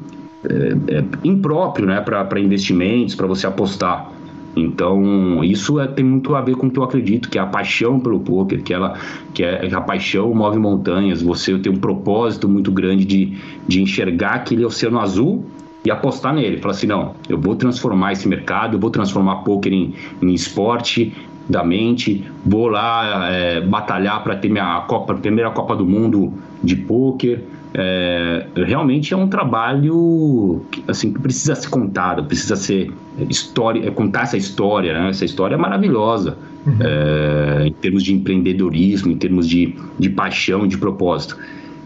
[0.44, 2.00] é, é impróprio, né?
[2.00, 4.10] Para investimentos, para você apostar.
[4.56, 7.46] Então, isso é, tem muito a ver com o que eu acredito, que é a
[7.46, 8.98] paixão pelo poker, que, ela,
[9.32, 13.36] que é, a paixão move montanhas, você tem um propósito muito grande de,
[13.66, 15.44] de enxergar aquele oceano azul
[15.84, 16.58] e apostar nele.
[16.58, 21.12] Falar assim, não, eu vou transformar esse mercado, eu vou transformar poker em, em esporte
[21.48, 26.74] da mente, vou lá é, batalhar para ter minha Copa, primeira Copa do Mundo de
[26.74, 27.42] poker,
[27.76, 32.92] é, realmente é um trabalho que, assim, que precisa ser contado, precisa ser
[33.28, 35.08] história, é, contar essa história, né?
[35.08, 36.76] Essa história é maravilhosa uhum.
[36.80, 41.36] é, em termos de empreendedorismo, em termos de, de paixão, de propósito.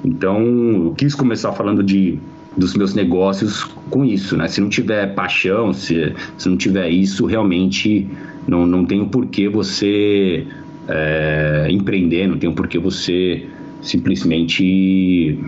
[0.05, 2.19] Então, eu quis começar falando de
[2.57, 4.49] dos meus negócios com isso, né?
[4.49, 8.09] Se não tiver paixão, se, se não tiver isso, realmente
[8.49, 10.45] não, não tem o porquê você
[10.89, 13.47] é, empreender, não tem o porquê você
[13.81, 15.39] simplesmente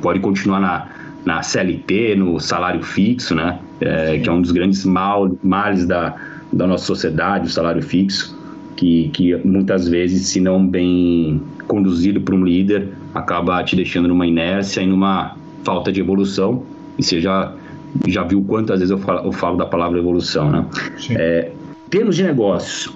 [0.00, 0.88] pode continuar na,
[1.24, 3.58] na CLT, no salário fixo, né?
[3.80, 6.14] É, que é um dos grandes mal, males da,
[6.52, 8.36] da nossa sociedade, o salário fixo,
[8.76, 14.26] que, que muitas vezes, se não bem conduzido por um líder, acaba te deixando numa
[14.26, 16.62] inércia e numa falta de evolução.
[16.98, 17.52] E você já,
[18.06, 20.66] já viu quantas vezes eu falo, eu falo da palavra evolução, né?
[21.10, 21.50] É,
[21.90, 22.94] termos de negócios,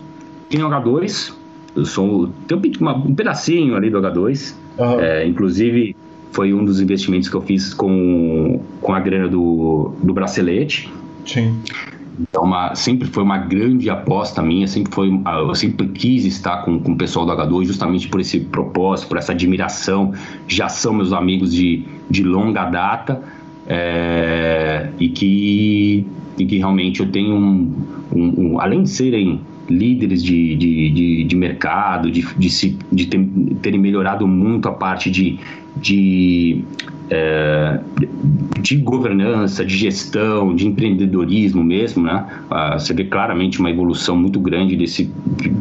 [0.49, 1.35] tem H2,
[1.77, 5.01] eu sou, tem um, um pedacinho ali do H2, uhum.
[5.01, 5.95] é, inclusive
[6.33, 10.93] foi um dos investimentos que eu fiz com, com a grana do, do bracelete.
[11.27, 11.57] Sim.
[12.21, 16.81] Então, uma, sempre foi uma grande aposta minha, sempre foi, eu sempre quis estar com,
[16.81, 20.13] com o pessoal do H2 justamente por esse propósito, por essa admiração.
[20.49, 23.23] Já são meus amigos de, de longa data
[23.69, 26.07] é, e, que,
[26.39, 27.73] e que realmente eu tenho um,
[28.13, 33.07] um, um além de serem líderes de, de, de, de mercado, de, de, se, de
[33.07, 33.25] ter,
[33.63, 35.39] terem melhorado muito a parte de,
[35.77, 36.65] de,
[37.11, 37.81] é,
[38.61, 42.27] de governança, de gestão, de empreendedorismo mesmo, né?
[42.51, 45.11] Ah, você vê claramente uma evolução muito grande desse,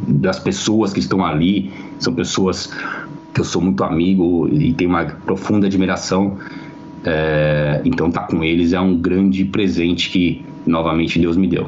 [0.07, 2.73] das pessoas que estão ali, são pessoas
[3.33, 6.37] que eu sou muito amigo e tenho uma profunda admiração.
[7.03, 11.67] É, então, estar tá com eles é um grande presente que, novamente, Deus me deu.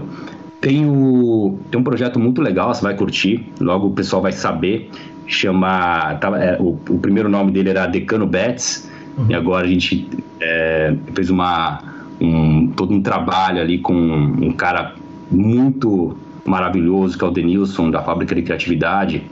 [0.61, 4.89] Tem, o, tem um projeto muito legal, você vai curtir, logo o pessoal vai saber.
[5.25, 6.15] Chama.
[6.15, 9.27] Tá, é, o, o, primeiro nome dele era Decano Bets, uhum.
[9.29, 10.07] e agora a gente
[10.41, 11.81] é, fez uma,
[12.19, 14.95] um, todo um trabalho ali com um cara
[15.31, 19.23] muito maravilhoso, que é o Denilson, da Fábrica de Criatividade,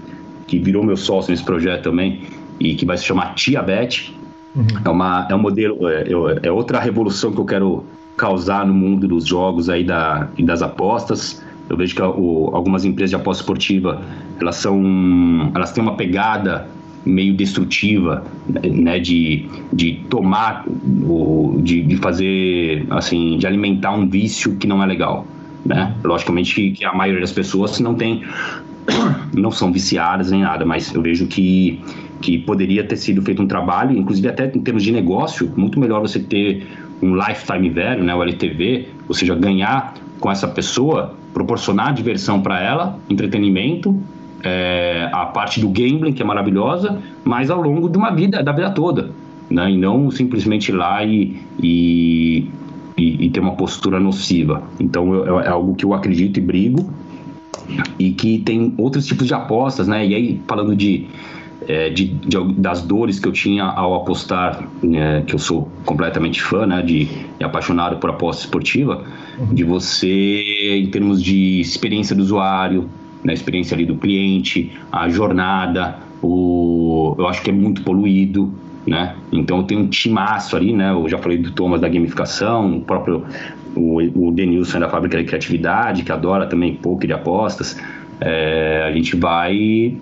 [0.45, 2.21] que virou meu sócio nesse projeto também,
[2.59, 4.15] e que vai se chamar Tia Bet.
[4.55, 4.65] Uhum.
[4.85, 6.05] É, uma, é um modelo, é,
[6.43, 7.85] é outra revolução que eu quero
[8.17, 11.41] causar no mundo dos jogos aí da, e das apostas.
[11.69, 14.01] Eu vejo que o, algumas empresas de aposta esportiva
[14.39, 16.67] elas são, elas têm uma pegada
[17.05, 20.65] meio destrutiva, né, de, de tomar,
[21.59, 25.25] de, de fazer, assim, de alimentar um vício que não é legal,
[25.65, 25.95] né?
[26.03, 28.23] Logicamente que a maioria das pessoas não tem,
[29.33, 31.79] não são viciadas nem nada, mas eu vejo que
[32.19, 36.01] que poderia ter sido feito um trabalho, inclusive até em termos de negócio, muito melhor
[36.01, 36.65] você ter
[37.01, 42.59] um lifetime value, né, o LTV, ou seja, ganhar com essa pessoa, proporcionar diversão para
[42.61, 43.95] ela, entretenimento
[44.43, 48.51] é, a parte do gambling, que é maravilhosa, mas ao longo de uma vida, da
[48.51, 49.11] vida toda.
[49.49, 49.71] Né?
[49.71, 52.49] E não simplesmente ir lá e, e,
[52.97, 54.63] e, e ter uma postura nociva.
[54.79, 56.89] Então eu, é algo que eu acredito e brigo.
[57.99, 60.05] E que tem outros tipos de apostas, né?
[60.05, 61.05] E aí, falando de,
[61.67, 66.41] é, de, de, das dores que eu tinha ao apostar, né, que eu sou completamente
[66.41, 69.03] fã, né, de, de apaixonado por aposta esportiva,
[69.37, 69.53] uhum.
[69.53, 72.89] de você, em termos de experiência do usuário,
[73.23, 78.53] na experiência ali do cliente, a jornada, o, eu acho que é muito poluído,
[78.85, 79.15] né?
[79.31, 80.91] Então tem um timaço ali, né?
[80.91, 83.25] Eu já falei do Thomas da gamificação, o próprio
[83.75, 87.77] o, o Denilson da fábrica de criatividade, que adora também poker de apostas.
[88.21, 89.97] É, a gente vai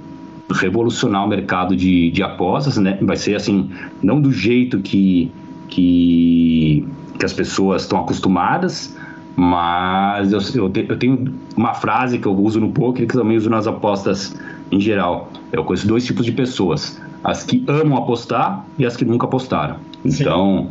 [0.52, 2.98] revolucionar o mercado de, de apostas, né?
[3.02, 3.70] Vai ser assim,
[4.02, 5.32] não do jeito que,
[5.68, 6.88] que,
[7.18, 8.96] que as pessoas estão acostumadas,
[9.36, 13.36] mas eu, eu, te, eu, tenho uma frase que eu uso no poker que também
[13.36, 14.36] uso nas apostas
[14.72, 15.30] em geral.
[15.52, 19.78] Eu conheço dois tipos de pessoas: as que amam apostar e as que nunca apostaram.
[20.06, 20.70] Então,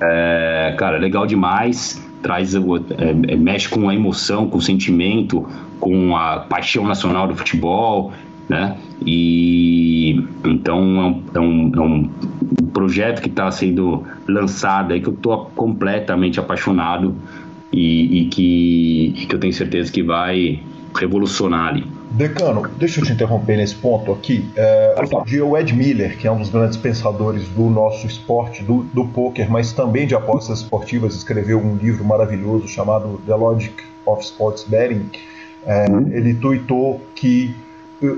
[0.00, 2.02] é, cara, é legal demais.
[2.22, 2.58] Traz, é,
[3.28, 5.48] é, mexe com a emoção, com o sentimento,
[5.78, 8.12] com a paixão nacional do futebol,
[8.50, 8.76] né?
[9.06, 12.10] E então é um, é um, é um
[12.74, 17.14] projeto que está sendo lançado aí que eu estou completamente apaixonado
[17.72, 20.60] e, e, que, e que eu tenho certeza que vai
[20.98, 21.86] revolucionar ali.
[22.10, 24.44] Decano, deixa eu te interromper nesse ponto aqui.
[24.56, 28.64] É, outro dia o Ed Miller, que é um dos grandes pensadores do nosso esporte,
[28.64, 33.74] do, do poker, mas também de apostas esportivas, escreveu um livro maravilhoso chamado The Logic
[34.04, 35.08] of Sports Betting.
[35.64, 36.10] É, uhum.
[36.12, 37.54] Ele tuitou que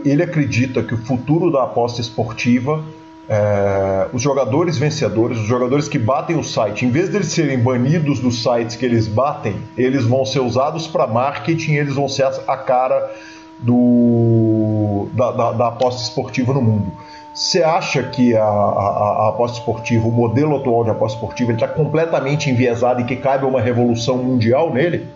[0.04, 2.84] ele acredita que o futuro da aposta esportiva
[3.28, 7.58] é, os jogadores vencedores, os jogadores que batem o site, em vez de eles serem
[7.58, 12.24] banidos dos sites que eles batem, eles vão ser usados para marketing, eles vão ser
[12.24, 13.10] a cara
[13.58, 16.92] do, da, da, da aposta esportiva no mundo.
[17.32, 21.66] Você acha que a, a, a, aposta esportiva, o modelo atual de aposta esportiva, está
[21.66, 25.06] completamente enviesado e que cabe uma revolução mundial nele?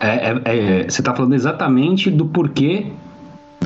[0.00, 2.86] É, é, é, você está falando exatamente do porquê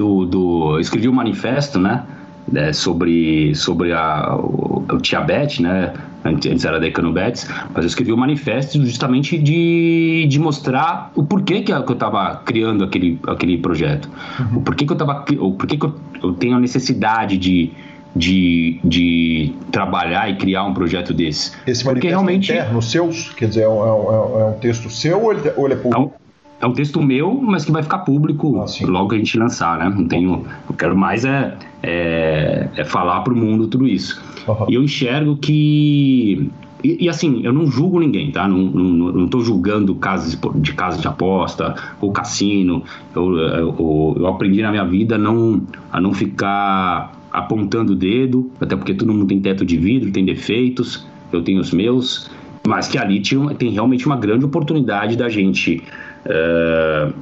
[0.01, 0.75] do, do.
[0.77, 2.05] Eu escrevi um manifesto, né?
[2.51, 5.93] né, sobre, sobre a, o, o Tiabet, né?
[6.25, 11.63] Antes era Decano Bets, mas eu escrevi um manifesto justamente de, de mostrar o porquê
[11.63, 14.11] que eu estava criando aquele, aquele projeto.
[14.39, 14.59] Uhum.
[14.59, 15.25] O porquê que eu estava.
[15.39, 17.71] O porquê que eu, eu tenho a necessidade de,
[18.15, 21.53] de, de trabalhar e criar um projeto desse.
[21.67, 22.53] Esse Porque manifesto realmente...
[22.53, 25.67] interno seu, quer dizer, é um, é um, é um texto seu ou ele, ou
[25.67, 26.21] ele é público?
[26.61, 29.79] É um texto meu, mas que vai ficar público ah, logo que a gente lançar,
[29.79, 29.89] né?
[29.89, 34.23] Não tenho, eu quero mais é, é, é falar para o mundo tudo isso.
[34.47, 34.67] Uhum.
[34.69, 36.51] E eu enxergo que
[36.83, 38.49] e, e, assim, eu não julgo ninguém, tá?
[38.49, 42.83] Não, não, não tô julgando casas de casa de aposta ou cassino.
[43.15, 48.51] Eu, eu, eu, aprendi na minha vida a não, a não ficar apontando o dedo,
[48.61, 52.31] até porque todo mundo tem teto de vidro, tem defeitos, eu tenho os meus,
[52.67, 55.83] mas que ali tinha, tem realmente uma grande oportunidade da gente
[56.27, 57.12] uh,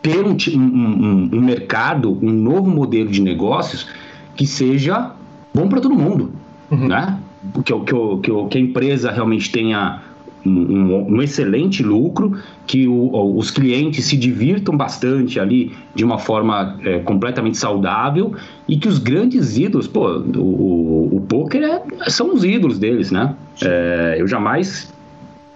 [0.00, 3.88] ter um, um, um, mercado, um novo modelo de negócios
[4.34, 5.12] que seja
[5.54, 6.32] bom para todo mundo,
[6.70, 6.88] uhum.
[6.88, 7.18] né?
[7.64, 10.00] Que, que, que, que a empresa realmente tenha
[10.44, 12.36] um, um, excelente lucro,
[12.66, 18.34] que o, os clientes se divirtam bastante ali de uma forma é, completamente saudável
[18.68, 23.10] e que os grandes ídolos, pô, o, o, o poker é, são os ídolos deles,
[23.10, 23.34] né?
[23.62, 24.92] É, eu jamais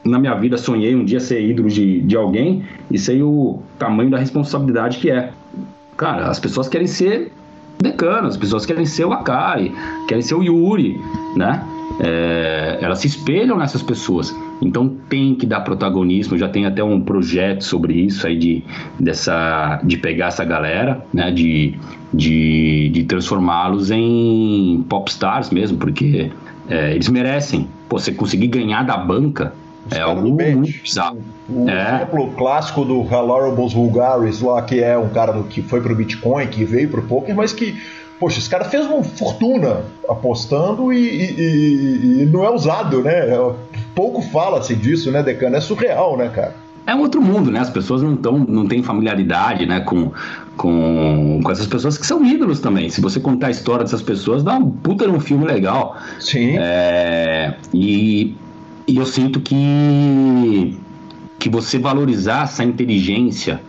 [0.06, 4.10] na minha vida sonhei um dia ser ídolo de, de alguém e sei o tamanho
[4.10, 5.30] da responsabilidade que é.
[5.96, 7.32] Cara, as pessoas querem ser
[7.80, 9.72] decano, as pessoas querem ser o Akai,
[10.08, 10.98] querem ser o Yuri,
[11.36, 11.64] né?
[12.00, 14.34] É, elas se espelham nessas pessoas.
[14.60, 16.36] Então tem que dar protagonismo.
[16.36, 18.64] Já tem até um projeto sobre isso aí de,
[18.98, 21.30] dessa, de pegar essa galera, né?
[21.30, 21.74] De,
[22.12, 26.30] de, de transformá-los em popstars mesmo, porque
[26.68, 27.68] é, eles merecem.
[27.88, 29.52] Pô, você conseguir ganhar da banca
[29.90, 31.18] é algo muito bizarro.
[31.48, 31.96] O é.
[31.96, 36.46] exemplo clássico do Halarables Vulgaris lá, que é um cara do, que foi pro Bitcoin,
[36.48, 37.80] que veio pro poker, mas que,
[38.18, 43.26] poxa, esse cara fez uma fortuna apostando e, e, e, não é usado, né?
[43.94, 45.56] Pouco fala-se disso, né, Decano?
[45.56, 46.66] É surreal, né, cara?
[46.86, 47.58] é um outro mundo, né?
[47.58, 50.12] As pessoas não, tão, não têm familiaridade, né, com,
[50.56, 52.88] com, com essas pessoas que são ídolos também.
[52.88, 55.96] Se você contar a história dessas pessoas, dá um puta um filme legal.
[56.20, 56.56] Sim.
[56.56, 58.36] É, e
[58.86, 60.78] e eu sinto que,
[61.38, 63.60] que você valorizar essa inteligência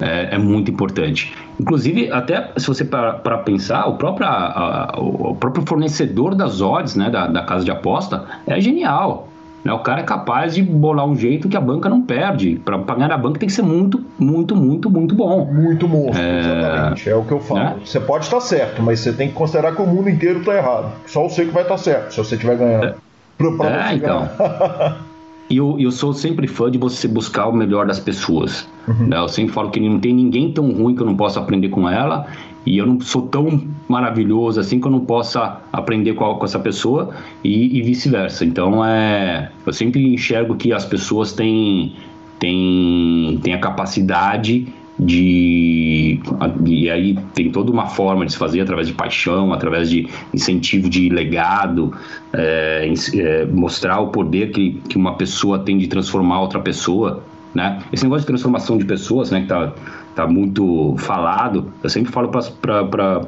[0.00, 1.34] é, é muito importante.
[1.58, 6.94] Inclusive, até se você para pensar, o próprio, a, a, o próprio fornecedor das odds,
[6.94, 9.28] né, da, da casa de aposta, é genial.
[9.64, 9.72] Né?
[9.72, 12.60] O cara é capaz de bolar um jeito que a banca não perde.
[12.64, 15.44] Para pagar a banca tem que ser muito, muito, muito, muito bom.
[15.46, 16.38] Muito monstro, é...
[16.38, 17.10] exatamente.
[17.10, 17.60] É o que eu falo.
[17.60, 17.76] Né?
[17.84, 20.92] Você pode estar certo, mas você tem que considerar que o mundo inteiro está errado.
[21.06, 22.84] Só você que vai estar certo, se você estiver ganhando.
[22.84, 22.94] É,
[23.38, 24.28] pra, pra é então.
[25.50, 28.68] E eu, eu sou sempre fã de você buscar o melhor das pessoas.
[28.86, 29.08] Uhum.
[29.08, 29.18] Né?
[29.18, 31.88] Eu sempre falo que não tem ninguém tão ruim que eu não possa aprender com
[31.88, 32.26] ela.
[32.66, 36.58] E eu não sou tão maravilhoso assim que eu não possa aprender com, com essa
[36.58, 38.44] pessoa e, e vice-versa.
[38.44, 41.96] Então, é, eu sempre enxergo que as pessoas têm,
[42.38, 44.66] têm, têm a capacidade
[44.98, 46.20] de
[46.66, 50.88] e aí tem toda uma forma de se fazer através de paixão, através de incentivo
[50.88, 51.94] de legado,
[52.32, 57.22] é, é, mostrar o poder que, que uma pessoa tem de transformar outra pessoa,
[57.54, 57.78] né?
[57.92, 59.72] Esse negócio de transformação de pessoas, né, que tá,
[60.14, 63.22] tá muito falado, eu sempre falo para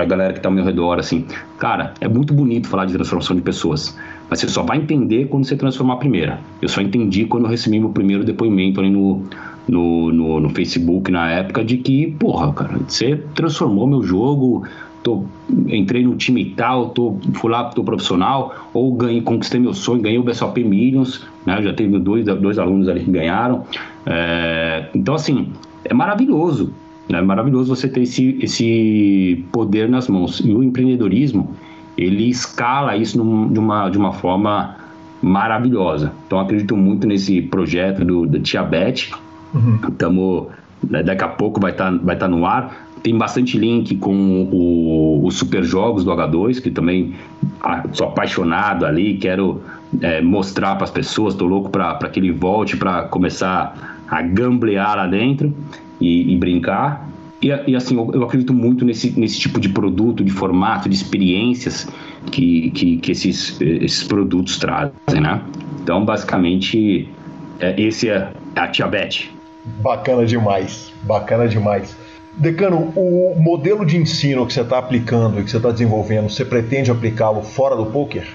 [0.00, 1.24] a galera que tá ao meu redor, assim,
[1.58, 3.96] cara, é muito bonito falar de transformação de pessoas,
[4.28, 6.40] mas você só vai entender quando você transformar a primeira.
[6.60, 9.24] Eu só entendi quando eu recebi meu primeiro depoimento ali no
[9.68, 14.64] no, no, no, Facebook na época de que, porra, cara, você transformou meu jogo,
[15.02, 15.24] tô,
[15.68, 20.18] entrei no time tal, tô, fui lá, tô profissional, ou ganhei, conquistei meu sonho, ganhei
[20.18, 21.62] o BSOP Millions, né?
[21.62, 23.64] Já teve dois, dois alunos ali que ganharam.
[24.04, 25.52] É, então, assim,
[25.84, 26.72] é maravilhoso.
[27.08, 30.40] É maravilhoso você ter esse, esse poder nas mãos.
[30.40, 31.54] E o empreendedorismo,
[31.96, 34.76] ele escala isso num, de, uma, de uma forma
[35.22, 36.12] maravilhosa.
[36.26, 39.10] Então, acredito muito nesse projeto do, do Tia Beth,
[39.88, 40.46] Estamos.
[40.88, 42.86] Né, daqui a pouco vai estar tá, vai tá no ar.
[43.02, 44.48] Tem bastante link com
[45.24, 47.14] os super jogos do H2, que também
[47.60, 49.60] ah, sou apaixonado ali, quero
[50.00, 54.96] é, mostrar para as pessoas, estou louco para que ele volte para começar a gamblear
[54.96, 55.54] lá dentro
[56.00, 57.08] e, e brincar.
[57.40, 60.94] E, e, assim, eu, eu, acredito muito nesse, nesse tipo de produto, de formato, de
[60.94, 61.86] experiências
[62.30, 65.42] que, que, que esses, esses produtos trazem, né?
[65.82, 67.08] Então, basicamente,
[67.60, 69.35] é, esse é a Tia Beth.
[69.80, 71.96] Bacana demais, bacana demais.
[72.36, 76.44] Decano, o modelo de ensino que você está aplicando e que você está desenvolvendo, você
[76.44, 78.26] pretende aplicá-lo fora do poker?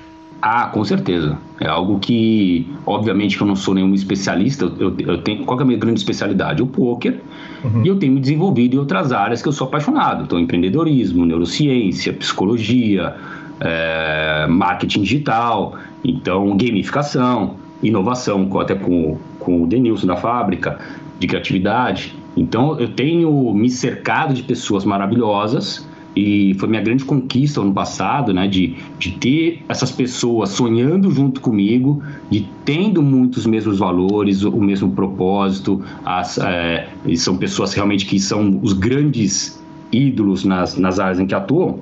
[0.41, 1.37] Ah, com certeza.
[1.59, 4.65] É algo que, obviamente, que eu não sou nenhum especialista.
[4.79, 6.63] Eu, eu tenho qual é a minha grande especialidade?
[6.63, 7.21] O poker.
[7.63, 7.85] Uhum.
[7.85, 10.23] E eu tenho me desenvolvido em outras áreas que eu sou apaixonado.
[10.23, 13.15] Então, empreendedorismo, neurociência, psicologia,
[13.59, 20.79] é, marketing digital, então gamificação, inovação, até com, com o Denilson da fábrica
[21.21, 22.15] de criatividade.
[22.35, 28.33] Então eu tenho me cercado de pessoas maravilhosas e foi minha grande conquista ano passado,
[28.33, 34.59] né, de, de ter essas pessoas sonhando junto comigo, de tendo muitos mesmos valores, o
[34.59, 39.61] mesmo propósito, as, é, são pessoas realmente que são os grandes
[39.91, 41.79] ídolos nas, nas áreas em que atuam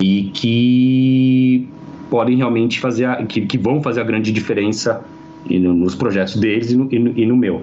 [0.00, 1.68] e que
[2.08, 5.04] podem realmente fazer, a, que, que vão fazer a grande diferença
[5.48, 7.62] nos projetos deles e e no, e no meu.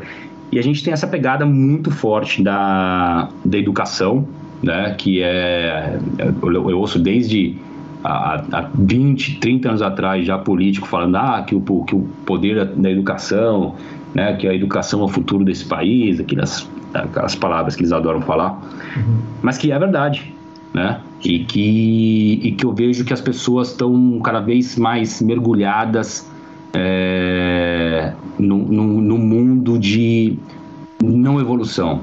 [0.52, 4.26] E a gente tem essa pegada muito forte da, da educação,
[4.64, 4.96] né?
[4.98, 6.00] Que é.
[6.42, 7.56] Eu, eu ouço desde
[8.04, 12.66] há, há 20, 30 anos atrás já político falando ah, que, o, que o poder
[12.66, 13.76] da educação,
[14.14, 14.36] né?
[14.36, 18.54] Que a educação é o futuro desse país, aquelas, aquelas palavras que eles adoram falar,
[18.96, 19.18] uhum.
[19.42, 20.34] mas que é verdade,
[20.74, 21.02] né?
[21.24, 26.30] E que, e que eu vejo que as pessoas estão cada vez mais mergulhadas
[26.74, 30.38] é, no, no, no, mundo de
[31.04, 32.02] não evolução.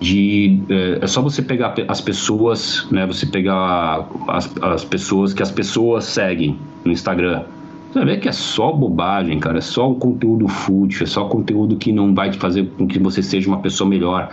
[0.00, 3.06] De, é, é, só você pegar as pessoas, né?
[3.06, 7.44] Você pegar as, as pessoas que as pessoas seguem no Instagram.
[7.92, 9.58] Você vê que é só bobagem, cara.
[9.58, 12.98] É só um conteúdo fútil, é só conteúdo que não vai te fazer com que
[12.98, 14.30] você seja uma pessoa melhor.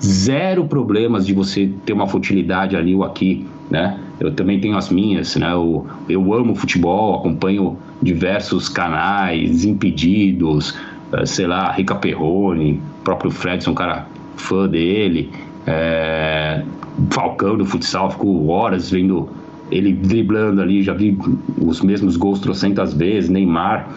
[0.00, 3.98] Zero problemas de você ter uma futilidade ali ou aqui, né?
[4.20, 5.52] Eu também tenho as minhas, né?
[5.52, 10.76] Eu, eu amo futebol, acompanho diversos canais, Impedidos,
[11.24, 14.06] sei lá, Rica Perrone, próprio Fredson, um cara
[14.36, 15.30] fã dele,
[15.66, 16.62] é,
[17.10, 19.28] Falcão do futsal, fico horas vendo
[19.70, 21.16] ele driblando ali, já vi
[21.60, 23.88] os mesmos gols trocentas vezes, Neymar,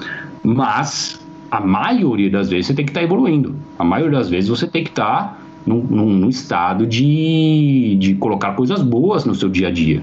[0.44, 4.50] mas a maioria das vezes você tem que estar tá evoluindo, a maioria das vezes
[4.50, 9.50] você tem que estar tá num, num, estado de, de colocar coisas boas no seu
[9.50, 10.02] dia a dia.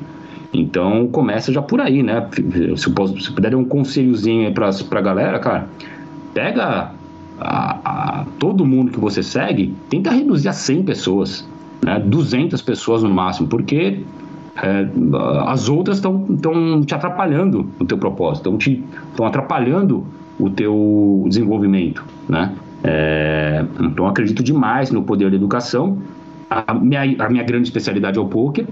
[0.52, 2.26] Então começa já por aí, né?
[2.76, 5.68] Se eu, posso, se puder dar um conselhozinho para a galera, cara,
[6.32, 6.92] pega
[7.40, 11.48] a, a, todo mundo que você segue, tenta reduzir a 100 pessoas,
[11.82, 11.98] né?
[12.00, 14.00] 200 pessoas no máximo, porque
[14.56, 14.86] é,
[15.46, 16.26] as outras estão
[16.84, 20.06] te atrapalhando no teu propósito, estão atrapalhando
[20.38, 22.54] o teu desenvolvimento, né?
[22.82, 25.98] É, então acredito demais no poder da educação.
[26.48, 28.66] A minha, a minha grande especialidade é o poker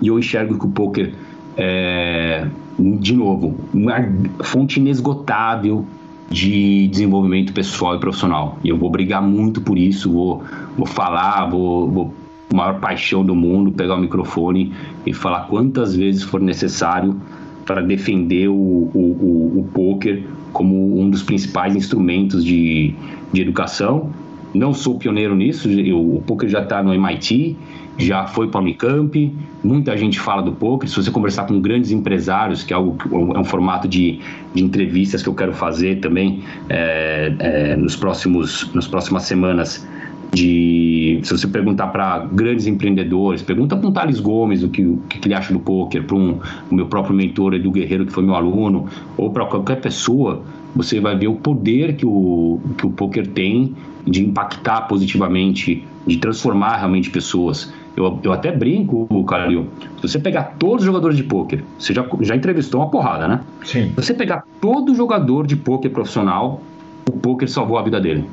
[0.00, 1.12] e eu enxergo que o poker
[1.56, 2.46] é,
[2.78, 3.96] de novo, uma
[4.42, 5.84] fonte inesgotável
[6.32, 8.58] de desenvolvimento pessoal e profissional.
[8.64, 10.42] E eu vou brigar muito por isso, vou,
[10.76, 12.14] vou falar, vou, vou
[12.50, 14.72] a maior paixão do mundo, pegar o microfone
[15.06, 17.20] e falar quantas vezes for necessário
[17.64, 22.94] para defender o, o, o, o poker como um dos principais instrumentos de,
[23.32, 24.10] de educação.
[24.54, 27.56] Não sou pioneiro nisso, o poker já está no MIT,
[27.98, 30.88] já foi para o Unicamp, muita gente fala do poker.
[30.88, 32.96] Se você conversar com grandes empresários, que é, algo,
[33.34, 34.20] é um formato de,
[34.54, 39.86] de entrevistas que eu quero fazer também é, é, nos próximos, nas próximas semanas,
[40.32, 44.96] de se você perguntar para grandes empreendedores, pergunta para um Thales Gomes o que, o
[45.08, 46.38] que ele acha do poker, para um,
[46.70, 50.42] o meu próprio mentor Edu Guerreiro, que foi meu aluno, ou para qualquer pessoa,
[50.74, 53.74] você vai ver o poder que o, que o poker tem
[54.06, 57.72] de impactar positivamente, de transformar realmente pessoas.
[57.94, 59.68] Eu, eu até brinco, Calil,
[60.00, 63.40] se você pegar todos os jogadores de pôquer, você já, já entrevistou uma porrada, né?
[63.64, 63.90] Sim.
[63.90, 66.62] Se você pegar todo jogador de pôquer profissional,
[67.06, 68.24] o pôquer salvou a vida dele.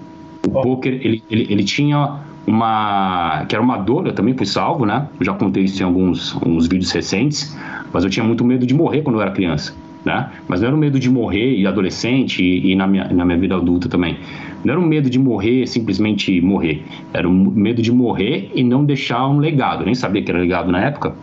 [0.45, 3.45] O poker, ele, ele, ele tinha uma.
[3.47, 5.07] que era uma dor, eu também fui salvo, né?
[5.19, 7.55] Eu já contei isso em alguns, alguns vídeos recentes,
[7.93, 9.73] mas eu tinha muito medo de morrer quando eu era criança.
[10.03, 10.29] Né?
[10.47, 13.37] Mas não era um medo de morrer e adolescente e, e, na, minha, na minha
[13.37, 14.17] vida adulta também.
[14.63, 16.83] Não era um medo de morrer, simplesmente morrer.
[17.13, 19.81] Era um medo de morrer e não deixar um legado.
[19.81, 21.13] Eu nem sabia que era legado na época,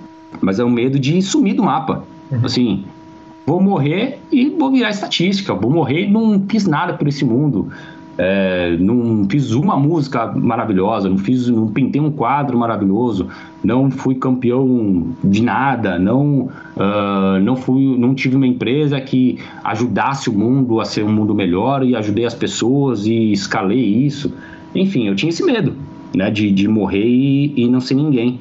[0.43, 2.05] mas é um medo de sumir do mapa.
[2.31, 2.45] Uhum.
[2.45, 2.85] Assim,
[3.47, 5.55] vou morrer e vou virar estatística.
[5.55, 7.73] Vou morrer e não fiz nada por esse mundo.
[8.19, 13.29] É, não fiz uma música maravilhosa, não fiz, não pintei um quadro maravilhoso,
[13.63, 20.31] não fui campeão de nada, não, uh, não fui, não tive uma empresa que ajudasse
[20.31, 24.33] o mundo a ser um mundo melhor e ajudei as pessoas e escalei isso.
[24.75, 25.75] Enfim, eu tinha esse medo,
[26.15, 28.41] né, de, de morrer e, e não ser ninguém.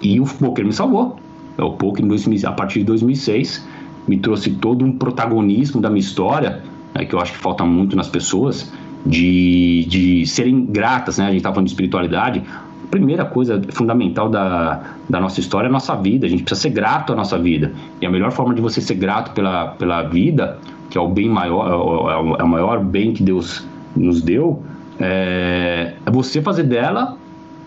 [0.00, 1.16] E o poker me salvou.
[1.58, 2.06] O poker
[2.46, 3.66] a partir de 2006
[4.06, 6.62] me trouxe todo um protagonismo da minha história,
[6.94, 8.72] né, que eu acho que falta muito nas pessoas
[9.04, 11.24] de, de serem gratas, né?
[11.24, 12.42] A gente está falando de espiritualidade.
[12.84, 16.26] A primeira coisa fundamental da, da nossa história é a nossa vida.
[16.26, 17.72] A gente precisa ser grato à nossa vida.
[18.00, 21.28] E a melhor forma de você ser grato pela, pela vida, que é o bem
[21.28, 24.62] maior, é o, é o maior bem que Deus nos deu,
[24.98, 27.16] é, é você fazer dela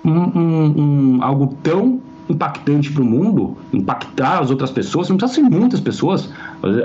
[0.05, 1.99] um, um, um, algo tão
[2.29, 6.29] impactante para o mundo, impactar as outras pessoas, não precisa ser muitas pessoas.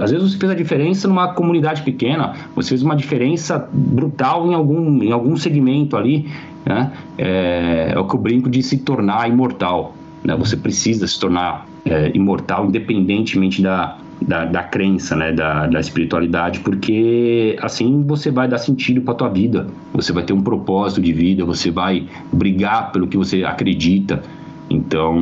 [0.01, 4.55] Às vezes você fez a diferença numa comunidade pequena, você fez uma diferença brutal em
[4.55, 6.29] algum, em algum segmento ali.
[6.65, 6.93] Né?
[7.17, 9.95] É, é o que eu brinco de se tornar imortal.
[10.25, 10.37] Né?
[10.37, 16.61] Você precisa se tornar é, imortal independentemente da, da, da, crença, né, da, da espiritualidade,
[16.61, 21.13] porque assim você vai dar sentido para tua vida, você vai ter um propósito de
[21.13, 24.23] vida, você vai brigar pelo que você acredita,
[24.71, 25.17] então,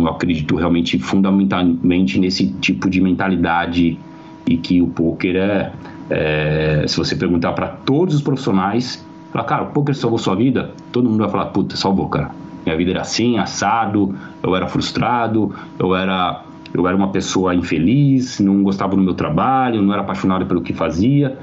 [0.00, 3.98] eu acredito realmente fundamentalmente nesse tipo de mentalidade
[4.46, 5.72] e que o poker é,
[6.10, 10.70] é se você perguntar para todos os profissionais, falar, cara, o poker salvou sua vida?
[10.92, 12.30] Todo mundo vai falar, puta, salvou, cara.
[12.64, 18.40] Minha vida era assim, assado, eu era frustrado, eu era eu era uma pessoa infeliz,
[18.40, 21.38] não gostava do meu trabalho, não era apaixonado pelo que fazia.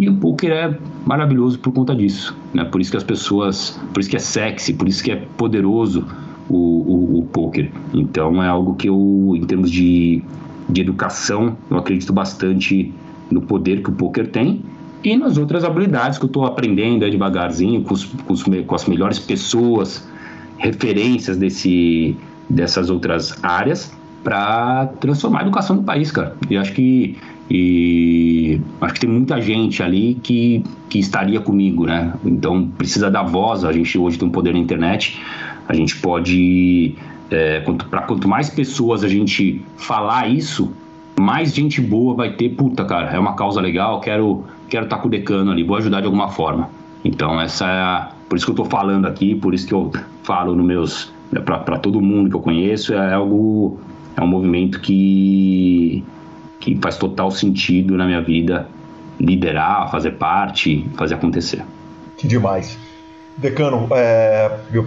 [0.00, 2.64] E o poker é maravilhoso por conta disso, né?
[2.64, 6.06] Por isso que as pessoas, por isso que é sexy, por isso que é poderoso,
[6.48, 7.70] o, o, o poker.
[7.92, 10.22] Então é algo que eu, em termos de,
[10.68, 12.92] de educação, eu acredito bastante
[13.30, 14.62] no poder que o poker tem
[15.04, 18.86] e nas outras habilidades que eu estou aprendendo devagarzinho com, os, com, os, com, as
[18.86, 20.06] melhores pessoas,
[20.58, 22.16] referências desse,
[22.48, 26.36] dessas outras áreas para transformar a educação do país, cara.
[26.48, 27.16] E acho que
[27.50, 32.14] e acho que tem muita gente ali que, que estaria comigo, né?
[32.24, 33.64] Então precisa dar voz.
[33.64, 35.20] A gente hoje tem um poder na internet
[35.72, 36.94] a gente pode,
[37.30, 40.70] é, quanto, para quanto mais pessoas a gente falar isso,
[41.18, 45.02] mais gente boa vai ter, puta, cara, é uma causa legal, quero quero estar tá
[45.02, 46.70] com o decano ali, vou ajudar de alguma forma.
[47.04, 49.90] Então, essa é a, por isso que eu estou falando aqui, por isso que eu
[50.22, 53.78] falo no meus né, para todo mundo que eu conheço, é algo
[54.14, 56.04] é um movimento que
[56.60, 58.68] que faz total sentido na minha vida
[59.18, 61.62] liderar, fazer parte, fazer acontecer.
[62.16, 62.78] Que demais.
[63.36, 64.86] Decano, é, eu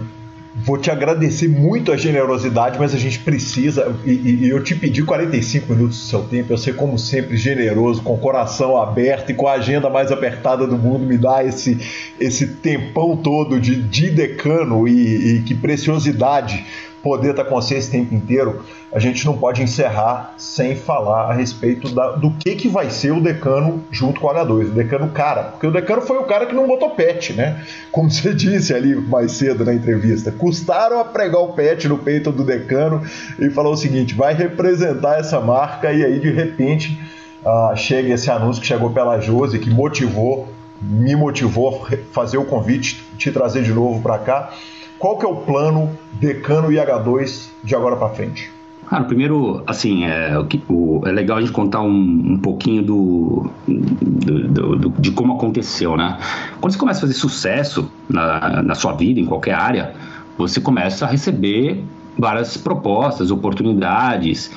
[0.58, 3.94] Vou te agradecer muito a generosidade, mas a gente precisa.
[4.06, 6.50] E, e, eu te pedi 45 minutos do seu tempo.
[6.50, 10.66] Eu sei, como sempre, generoso, com o coração aberto e com a agenda mais apertada
[10.66, 11.78] do mundo, me dá esse,
[12.18, 16.64] esse tempão todo de, de decano e, e que preciosidade
[17.06, 21.32] poder estar com você esse tempo inteiro, a gente não pode encerrar sem falar a
[21.32, 25.08] respeito da, do que, que vai ser o decano junto com o H2, o decano
[25.10, 27.62] cara, porque o decano foi o cara que não botou pet, né?
[27.92, 32.32] Como você disse ali mais cedo na entrevista, custaram a pregar o pet no peito
[32.32, 33.00] do decano
[33.38, 37.00] e falou o seguinte: vai representar essa marca, e aí de repente
[37.44, 40.48] uh, chega esse anúncio que chegou pela Josi, que motivou,
[40.82, 44.50] me motivou a fazer o convite, te trazer de novo para cá.
[44.98, 48.50] Qual que é o plano Decano e H2 de agora para frente?
[48.88, 50.32] Cara, primeiro, assim, é,
[50.68, 55.34] o, é legal a gente contar um, um pouquinho do, do, do, do, de como
[55.34, 56.16] aconteceu, né?
[56.60, 59.92] Quando você começa a fazer sucesso na, na sua vida, em qualquer área,
[60.38, 61.82] você começa a receber
[62.16, 64.52] várias propostas, oportunidades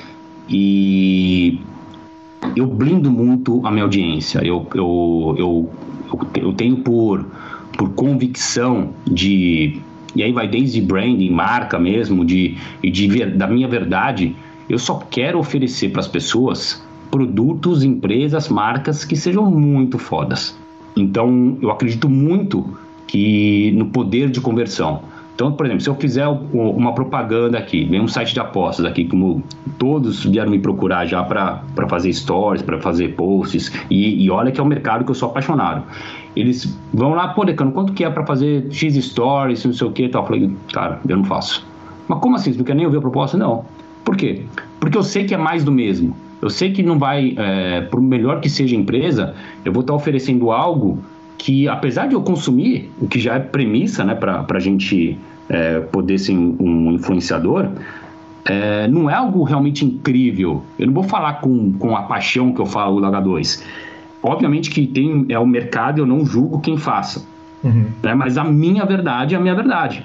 [0.48, 1.60] e
[2.56, 4.38] eu blindo muito a minha audiência.
[4.44, 5.70] Eu, eu, eu,
[6.36, 7.26] eu, tenho por,
[7.76, 9.80] por convicção de
[10.14, 14.34] e aí vai desde branding, marca mesmo, de, de da minha verdade.
[14.68, 20.56] Eu só quero oferecer para as pessoas produtos, empresas, marcas que sejam muito fodas.
[20.96, 25.02] Então, eu acredito muito que no poder de conversão.
[25.34, 29.06] Então, por exemplo, se eu fizer uma propaganda aqui, vem um site de apostas aqui,
[29.06, 29.42] como
[29.78, 34.60] todos vieram me procurar já para fazer stories, para fazer posts, e, e, olha que
[34.60, 35.84] é um mercado que eu sou apaixonado.
[36.36, 39.92] Eles vão lá, pô, Decano, quanto que é para fazer X stories, não sei o
[39.92, 40.22] que e tal?
[40.22, 41.66] Eu falei, cara, eu não faço.
[42.06, 42.52] Mas como assim?
[42.52, 43.36] Você não quer nem ouvir a proposta?
[43.36, 43.64] Não.
[44.04, 44.42] Por quê?
[44.78, 46.16] Porque eu sei que é mais do mesmo.
[46.40, 49.92] Eu sei que não vai, é, por melhor que seja a empresa, eu vou estar
[49.92, 50.98] oferecendo algo
[51.36, 55.18] que, apesar de eu consumir, o que já é premissa né, para a gente
[55.48, 57.68] é, poder ser um influenciador,
[58.44, 60.62] é, não é algo realmente incrível.
[60.78, 63.62] Eu não vou falar com, com a paixão que eu falo do H2.
[64.22, 67.24] Obviamente que tem é o mercado, eu não julgo quem faça.
[67.64, 67.86] Uhum.
[68.02, 68.14] Né?
[68.14, 70.04] Mas a minha verdade é a minha verdade.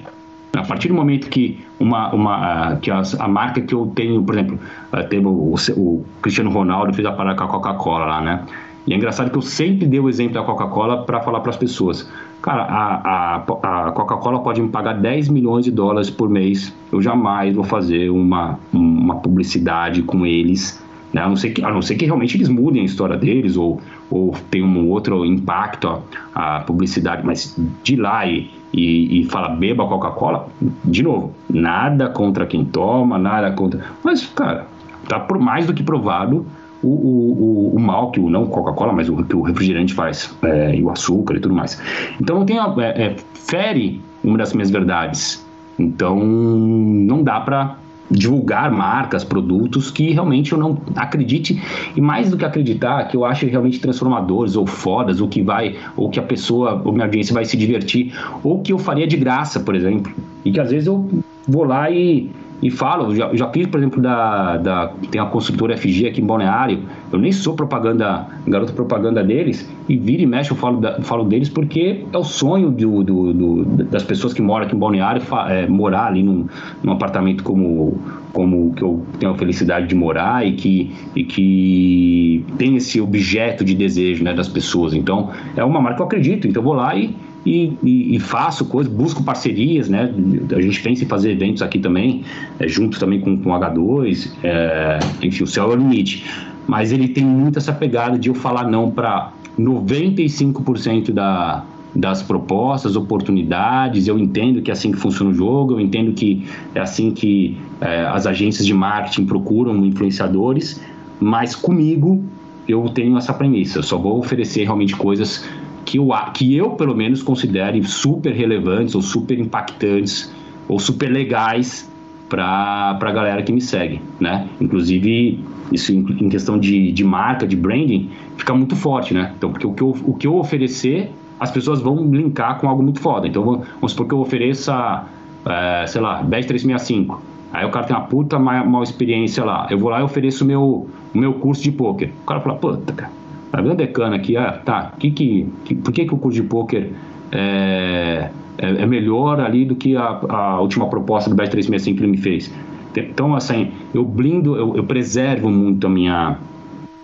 [0.54, 4.34] A partir do momento que uma, uma que a, a marca que eu tenho, por
[4.34, 4.58] exemplo,
[4.92, 8.42] eh, teve o, o Cristiano Ronaldo fez a parada com a Coca-Cola lá, né?
[8.86, 11.56] E é engraçado que eu sempre dei o exemplo da Coca-Cola para falar para as
[11.56, 12.08] pessoas.
[12.40, 16.72] Cara, a, a, a Coca-Cola pode me pagar 10 milhões de dólares por mês.
[16.92, 20.80] Eu jamais vou fazer uma, uma publicidade com eles.
[21.12, 21.20] Né?
[21.20, 23.80] A, não ser que, a não ser que realmente eles mudem a história deles ou,
[24.10, 26.02] ou tenham um outro impacto
[26.34, 27.24] a, a publicidade.
[27.24, 30.48] Mas de lá e, e, e fala beba Coca-Cola,
[30.84, 33.84] de novo, nada contra quem toma, nada contra.
[34.02, 34.66] Mas, cara,
[35.08, 36.46] tá por mais do que provado
[36.82, 40.76] o, o, o, mal que o não Coca-Cola, mas o que o refrigerante faz, é,
[40.76, 41.80] e o açúcar e tudo mais.
[42.20, 45.44] Então tem é, é, fere uma das minhas verdades.
[45.78, 47.76] Então não dá para
[48.10, 51.60] divulgar marcas, produtos que realmente eu não acredite.
[51.96, 55.76] E mais do que acreditar, que eu acho realmente transformadores ou fodas, ou que vai,
[55.96, 59.16] ou que a pessoa, ou minha audiência vai se divertir, ou que eu faria de
[59.16, 60.12] graça, por exemplo,
[60.44, 61.08] e que às vezes eu
[61.46, 62.30] vou lá e
[62.62, 66.26] e falo, já, já fiz, por exemplo, da, da, tem a construtora FG aqui em
[66.26, 66.80] Balneário,
[67.12, 71.24] eu nem sou propaganda, garoto propaganda deles, e vira e mexe eu falo, da, falo
[71.24, 75.22] deles porque é o sonho do, do, do das pessoas que moram aqui em Balneário,
[75.48, 76.46] é, morar ali num,
[76.82, 77.98] num apartamento como,
[78.32, 83.64] como que eu tenho a felicidade de morar e que, e que tem esse objeto
[83.64, 84.94] de desejo né, das pessoas.
[84.94, 87.14] Então, é uma marca que eu acredito, então eu vou lá e
[87.46, 90.12] e, e, e, faço coisas, busco parcerias, né?
[90.54, 92.22] A gente pensa em fazer eventos aqui também,
[92.58, 96.24] é, junto também com, com o H2, é, enfim, o céu é o limite.
[96.66, 102.96] Mas ele tem muito essa pegada de eu falar não para 95% da, das propostas,
[102.96, 104.08] oportunidades.
[104.08, 106.44] Eu entendo que é assim que funciona o jogo, eu entendo que
[106.74, 110.80] é assim que é, as agências de marketing procuram influenciadores,
[111.20, 112.24] mas comigo
[112.68, 113.78] eu tenho essa premissa.
[113.78, 115.44] Eu só vou oferecer realmente coisas
[115.86, 120.30] que eu, que eu pelo menos considere super relevantes ou super impactantes
[120.68, 121.90] ou super legais
[122.28, 124.48] para a galera que me segue, né?
[124.60, 129.32] Inclusive, isso em, em questão de, de marca, de branding, fica muito forte, né?
[129.36, 132.82] Então, porque o que eu, o que eu oferecer, as pessoas vão linkar com algo
[132.82, 133.28] muito foda.
[133.28, 135.04] Então, vamos supor que eu ofereça,
[135.46, 137.22] é, sei lá, 10365.
[137.52, 139.68] Aí o cara tem uma puta mal, mal experiência lá.
[139.70, 142.10] Eu vou lá e ofereço o meu, meu curso de poker.
[142.22, 143.12] O cara fala, puta, cara,
[143.56, 144.36] Tá vendo decano aqui?
[144.36, 144.92] Ah, tá.
[144.98, 146.90] Que que, que, por que, que o curso de pôquer
[147.32, 148.28] é,
[148.58, 152.10] é, é, melhor ali do que a, a última proposta do Bet 365 que ele
[152.10, 152.52] me fez?
[152.94, 156.36] Então, assim, eu blindo, eu, eu preservo muito a minha,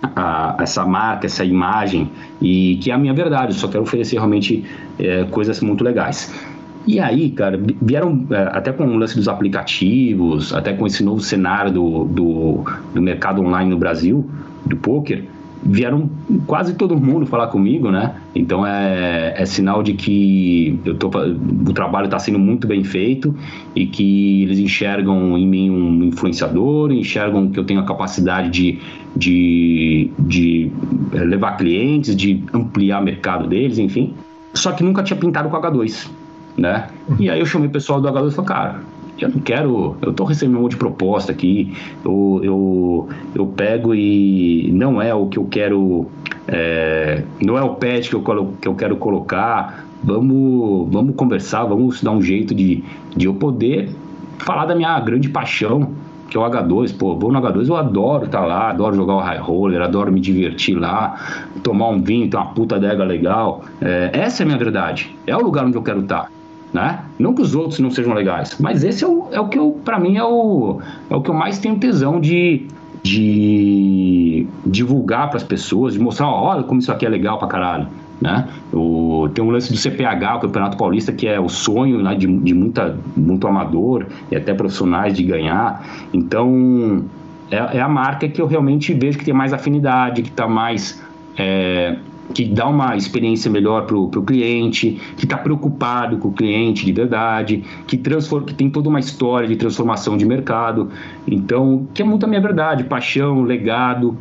[0.02, 4.16] a, essa marca, essa imagem, e que é a minha verdade, eu só quero oferecer
[4.16, 4.62] realmente
[4.98, 6.38] é, coisas muito legais.
[6.86, 11.20] E aí, cara, vieram é, até com o lance dos aplicativos, até com esse novo
[11.20, 14.28] cenário do, do, do mercado online no Brasil,
[14.66, 15.24] do poker,
[15.64, 16.10] vieram
[16.46, 18.14] quase todo mundo falar comigo, né?
[18.34, 23.34] Então é, é sinal de que eu tô, o trabalho está sendo muito bem feito
[23.74, 28.78] e que eles enxergam em mim um influenciador, enxergam que eu tenho a capacidade de,
[29.16, 30.70] de, de
[31.12, 34.14] levar clientes, de ampliar o mercado deles, enfim.
[34.54, 36.10] Só que nunca tinha pintado com H2,
[36.56, 36.88] né?
[37.18, 38.80] E aí eu chamei o pessoal do H2 e falei, cara,
[39.24, 41.72] eu não quero, eu estou recebendo um monte de proposta aqui,
[42.04, 46.06] eu, eu, eu pego e não é o que eu quero,
[46.48, 52.02] é, não é o pet que eu, que eu quero colocar, vamos, vamos conversar, vamos
[52.02, 52.82] dar um jeito de,
[53.16, 53.90] de eu poder
[54.38, 55.92] falar da minha grande paixão,
[56.28, 59.14] que é o H2, pô, vou no H2, eu adoro estar tá lá, adoro jogar
[59.14, 63.62] o high roller, adoro me divertir lá, tomar um vinho, ter uma puta adega legal.
[63.80, 66.22] É, essa é a minha verdade, é o lugar onde eu quero estar.
[66.22, 66.41] Tá
[66.72, 67.00] né?
[67.18, 69.78] Não que os outros não sejam legais, mas esse é o, é o que eu,
[69.84, 72.66] para mim, é o, é o que eu mais tenho tesão de,
[73.02, 77.88] de divulgar para as pessoas, de mostrar, olha como isso aqui é legal pra caralho.
[78.20, 78.48] Né?
[78.72, 82.26] O, tem um lance do CPH, o Campeonato Paulista, que é o sonho né, de,
[82.26, 85.84] de muita, muito amador e até profissionais de ganhar.
[86.12, 87.04] Então,
[87.50, 91.02] é, é a marca que eu realmente vejo que tem mais afinidade, que está mais
[91.36, 91.96] é,
[92.34, 96.92] que dá uma experiência melhor para o cliente, que está preocupado com o cliente de
[96.92, 100.88] verdade, que, transforma, que tem toda uma história de transformação de mercado.
[101.26, 104.16] Então, que é muito a minha verdade, paixão, legado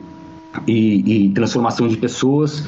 [0.68, 2.68] e, e transformação de pessoas.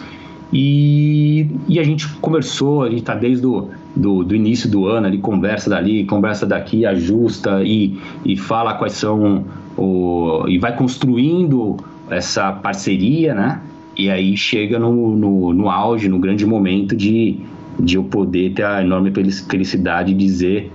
[0.52, 5.08] E, e, a gente conversou, a gente está desde o do, do, início do ano,
[5.08, 9.46] ali, conversa dali, conversa daqui, ajusta e, e fala quais são
[9.78, 11.78] o, e vai construindo
[12.10, 13.62] essa parceria, né?
[13.98, 17.39] E aí chega no, no, no auge, no grande momento de,
[17.80, 20.72] de eu poder ter a enorme felicidade de dizer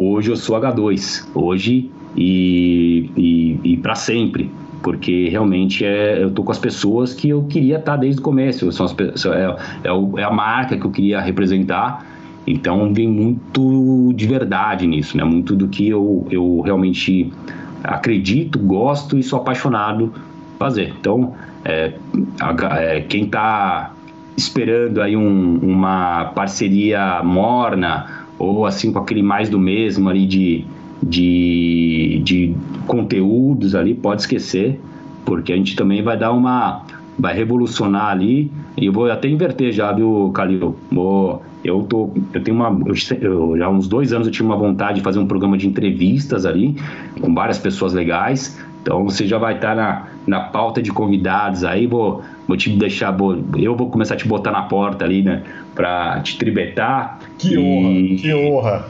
[0.00, 4.50] hoje eu sou H2, hoje e, e, e para sempre,
[4.82, 8.22] porque realmente é, eu tô com as pessoas que eu queria estar tá desde o
[8.22, 12.06] começo, são as, é, é, é a marca que eu queria representar,
[12.46, 15.24] então vem muito de verdade nisso, né?
[15.24, 17.32] muito do que eu, eu realmente
[17.82, 20.12] acredito, gosto e sou apaixonado
[20.58, 20.92] fazer.
[21.00, 21.34] Então,
[21.64, 21.94] é,
[22.78, 23.94] é, quem está
[24.36, 30.64] esperando aí um, uma parceria morna ou assim com aquele mais do mesmo ali de,
[31.02, 32.54] de, de
[32.86, 34.80] conteúdos ali, pode esquecer,
[35.24, 36.82] porque a gente também vai dar uma.
[37.18, 38.50] vai revolucionar ali.
[38.76, 40.76] E eu vou até inverter já, viu, Calil?
[41.64, 42.78] Eu tô eu tenho uma
[43.20, 45.66] eu, já há uns dois anos eu tinha uma vontade de fazer um programa de
[45.66, 46.76] entrevistas ali
[47.18, 51.86] com várias pessoas legais então você já vai estar na, na pauta de convidados aí,
[51.86, 55.42] vou, vou te deixar, vou, eu vou começar a te botar na porta ali, né?
[55.74, 57.18] Pra te tribetar.
[57.38, 58.88] Que e, honra, que honra.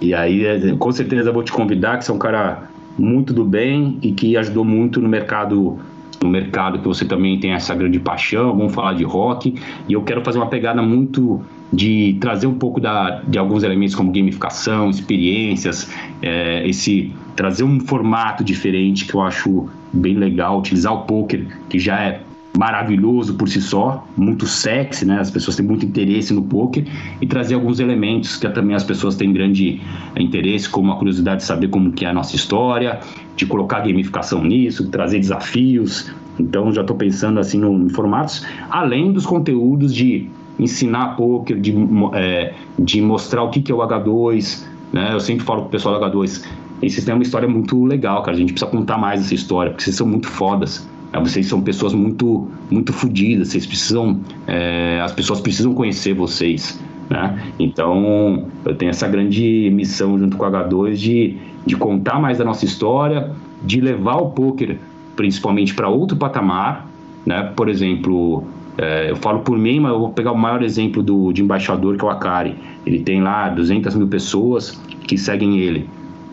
[0.00, 3.44] E aí, é, com certeza, vou te convidar, que você é um cara muito do
[3.44, 5.78] bem e que ajudou muito no mercado
[6.20, 9.54] no mercado que você também tem essa grande paixão, vamos falar de rock,
[9.88, 11.40] e eu quero fazer uma pegada muito
[11.72, 15.88] de trazer um pouco da, de alguns elementos como gamificação, experiências,
[16.20, 21.78] é, esse trazer um formato diferente que eu acho bem legal, utilizar o poker, que
[21.78, 22.20] já é
[22.58, 25.20] maravilhoso por si só, muito sexy, né?
[25.20, 26.84] As pessoas têm muito interesse no poker
[27.20, 29.80] e trazer alguns elementos que também as pessoas têm grande
[30.16, 32.98] interesse, como a curiosidade de saber como que é a nossa história,
[33.36, 36.10] de colocar gamificação nisso, trazer desafios.
[36.40, 40.28] Então já estou pensando assim no, em formatos, além dos conteúdos de
[40.58, 41.72] ensinar poker, de,
[42.14, 45.10] é, de mostrar o que, que é o H2, né?
[45.12, 46.44] Eu sempre falo pro pessoal do H2,
[46.80, 48.36] vocês têm uma história muito legal, cara.
[48.36, 50.88] A gente precisa contar mais essa história, porque vocês são muito fodas.
[51.12, 51.20] Né?
[51.20, 53.48] Vocês são pessoas muito, muito fodidas.
[53.48, 57.42] Vocês precisam, é, as pessoas precisam conhecer vocês, né?
[57.58, 62.44] Então, eu tenho essa grande missão junto com a H2 de, de contar mais da
[62.44, 63.32] nossa história,
[63.64, 64.78] de levar o poker
[65.16, 66.88] principalmente para outro patamar,
[67.26, 67.52] né?
[67.56, 68.44] Por exemplo,
[68.78, 71.96] é, eu falo por mim, mas eu vou pegar o maior exemplo do, de embaixador,
[71.96, 72.54] que é o Akari.
[72.86, 75.90] Ele tem lá 200 mil pessoas que seguem ele.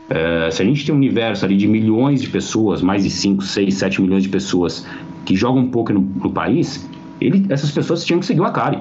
[0.09, 3.43] É, se a gente tem um universo ali de milhões de pessoas, mais de 5,
[3.43, 4.85] 6, 7 milhões de pessoas
[5.25, 6.87] que jogam pouco no, no país,
[7.19, 8.79] ele, essas pessoas tinham que seguir o Akari.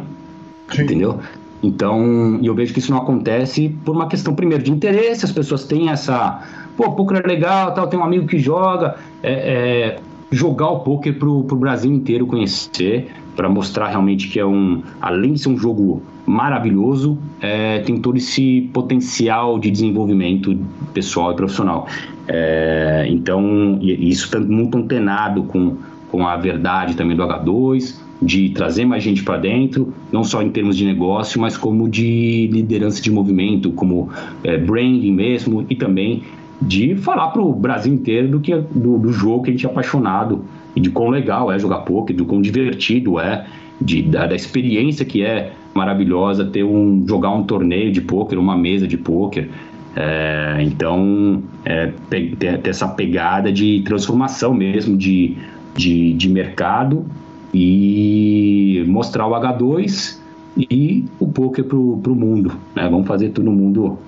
[0.70, 0.82] Sim.
[0.82, 1.20] Entendeu?
[1.62, 5.64] Então, eu vejo que isso não acontece por uma questão, primeiro, de interesse, as pessoas
[5.64, 6.42] têm essa.
[6.76, 8.96] Pô, poker é legal, tal, tem um amigo que joga.
[9.22, 10.00] É, é,
[10.30, 15.34] jogar o poker pro, pro Brasil inteiro conhecer para mostrar realmente que é um, além
[15.34, 20.56] de ser um jogo maravilhoso, é, tem todo esse potencial de desenvolvimento
[20.92, 21.86] pessoal e profissional.
[22.26, 25.76] É, então, isso está muito antenado com,
[26.10, 30.50] com a verdade também do H2, de trazer mais gente para dentro, não só em
[30.50, 34.08] termos de negócio, mas como de liderança de movimento, como
[34.42, 36.22] é, branding mesmo, e também
[36.62, 39.68] de falar para o Brasil inteiro do, que, do, do jogo que a gente é
[39.68, 40.44] apaixonado
[40.74, 43.46] e de quão legal é jogar poker, de quão divertido é,
[43.80, 48.56] de, da, da, experiência que é maravilhosa ter um jogar um torneio de poker, uma
[48.56, 49.48] mesa de poker.
[49.96, 55.36] É, então, é, ter, ter, essa pegada de transformação mesmo de,
[55.76, 57.04] de, de mercado
[57.52, 60.18] e mostrar o H2
[60.56, 62.52] e o poker para o mundo.
[62.74, 62.88] Né?
[62.88, 63.98] Vamos fazer todo mundo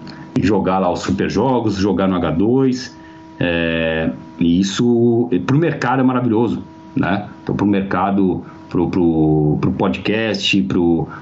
[0.43, 2.93] jogar lá os super jogos, jogar no H2.
[3.39, 6.62] É, e isso para o mercado é maravilhoso.
[6.95, 7.28] Né?
[7.43, 10.66] Então, para o mercado, para o podcast,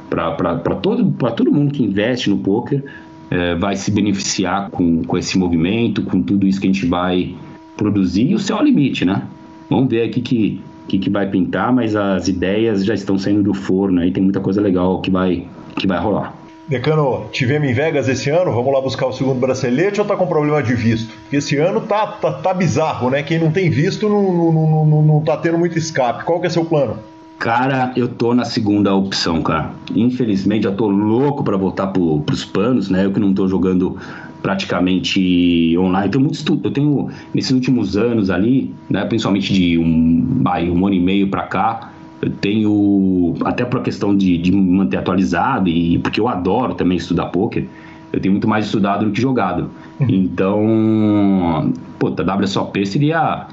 [0.09, 2.85] para todo, todo mundo que investe no poker,
[3.31, 7.35] é, vai se beneficiar com, com esse movimento, com tudo isso que a gente vai
[7.77, 8.31] produzir.
[8.31, 9.23] E o céu é limite, né?
[9.69, 13.55] Vamos ver aqui que que, que vai pintar, mas as ideias já estão saindo do
[13.55, 15.47] forno aí, tem muita coisa legal que vai,
[15.77, 16.35] que vai rolar.
[16.67, 20.27] Decano, tivemos em Vegas esse ano, vamos lá buscar o segundo bracelete ou tá com
[20.27, 21.13] problema de visto?
[21.23, 23.23] Porque esse ano tá, tá, tá bizarro, né?
[23.23, 26.25] Quem não tem visto não, não, não, não tá tendo muito escape.
[26.25, 26.99] Qual que é seu plano?
[27.39, 29.73] Cara, eu tô na segunda opção, cara.
[29.95, 33.05] Infelizmente, eu tô louco para voltar pro, pros panos, né?
[33.05, 33.99] Eu que não tô jogando
[34.45, 36.11] praticamente online.
[36.11, 41.01] Tenho, muito eu tenho nesses últimos anos ali, né, principalmente de um, um ano e
[41.01, 41.94] meio para cá,
[42.31, 47.67] tenho até por questão de, de manter atualizado e porque eu adoro também estudar poker.
[48.13, 49.71] Eu tenho muito mais estudado do que jogado.
[49.99, 50.07] Uhum.
[50.09, 53.47] Então, pô, a WSOP seria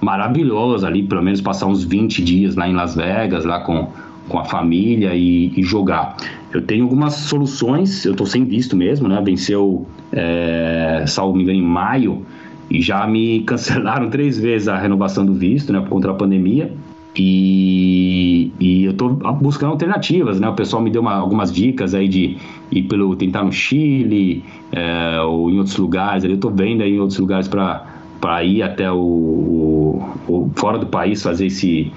[0.00, 3.88] maravilhoso ali, pelo menos passar uns 20 dias lá em Las Vegas, lá com,
[4.28, 6.16] com a família e, e jogar.
[6.52, 9.20] Eu tenho algumas soluções, eu estou sem visto mesmo, né?
[9.22, 12.24] Venceu, é, salvo me engano, em maio
[12.70, 15.80] e já me cancelaram três vezes a renovação do visto, né?
[15.80, 16.72] Por conta da pandemia.
[17.18, 19.10] E, e eu estou
[19.40, 20.48] buscando alternativas, né?
[20.48, 22.36] O pessoal me deu uma, algumas dicas aí de
[22.70, 26.24] ir pelo tentar no Chile é, ou em outros lugares.
[26.24, 30.86] Eu estou vendo aí em outros lugares para ir até o, o, o, fora do
[30.86, 31.90] país fazer esse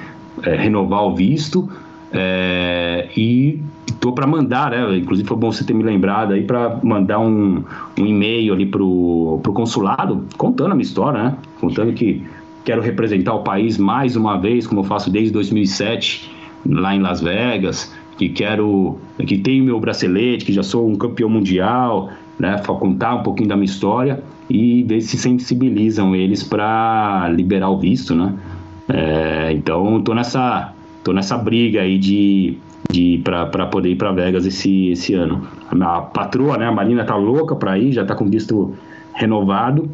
[0.44, 1.70] é, renovar o visto
[2.12, 3.60] é, e
[4.00, 4.98] tô para mandar, né?
[4.98, 7.64] Inclusive foi bom você ter me lembrado aí para mandar um,
[8.00, 11.36] um e-mail ali pro, pro consulado contando a minha história, né?
[11.60, 12.24] Contando que
[12.64, 16.30] quero representar o país mais uma vez, como eu faço desde 2007
[16.66, 21.30] lá em Las Vegas, que quero que tenho meu bracelete, que já sou um campeão
[21.30, 22.62] mundial, né?
[22.66, 28.16] Contar um pouquinho da minha história e ver se sensibilizam eles para liberar o visto,
[28.16, 28.34] né?
[28.88, 32.58] É, então tô nessa tô nessa briga aí de,
[32.92, 35.48] de para poder ir para Vegas esse, esse ano.
[35.72, 38.74] A patroa, né, a Marina tá louca para ir, já tá com visto
[39.14, 39.90] renovado.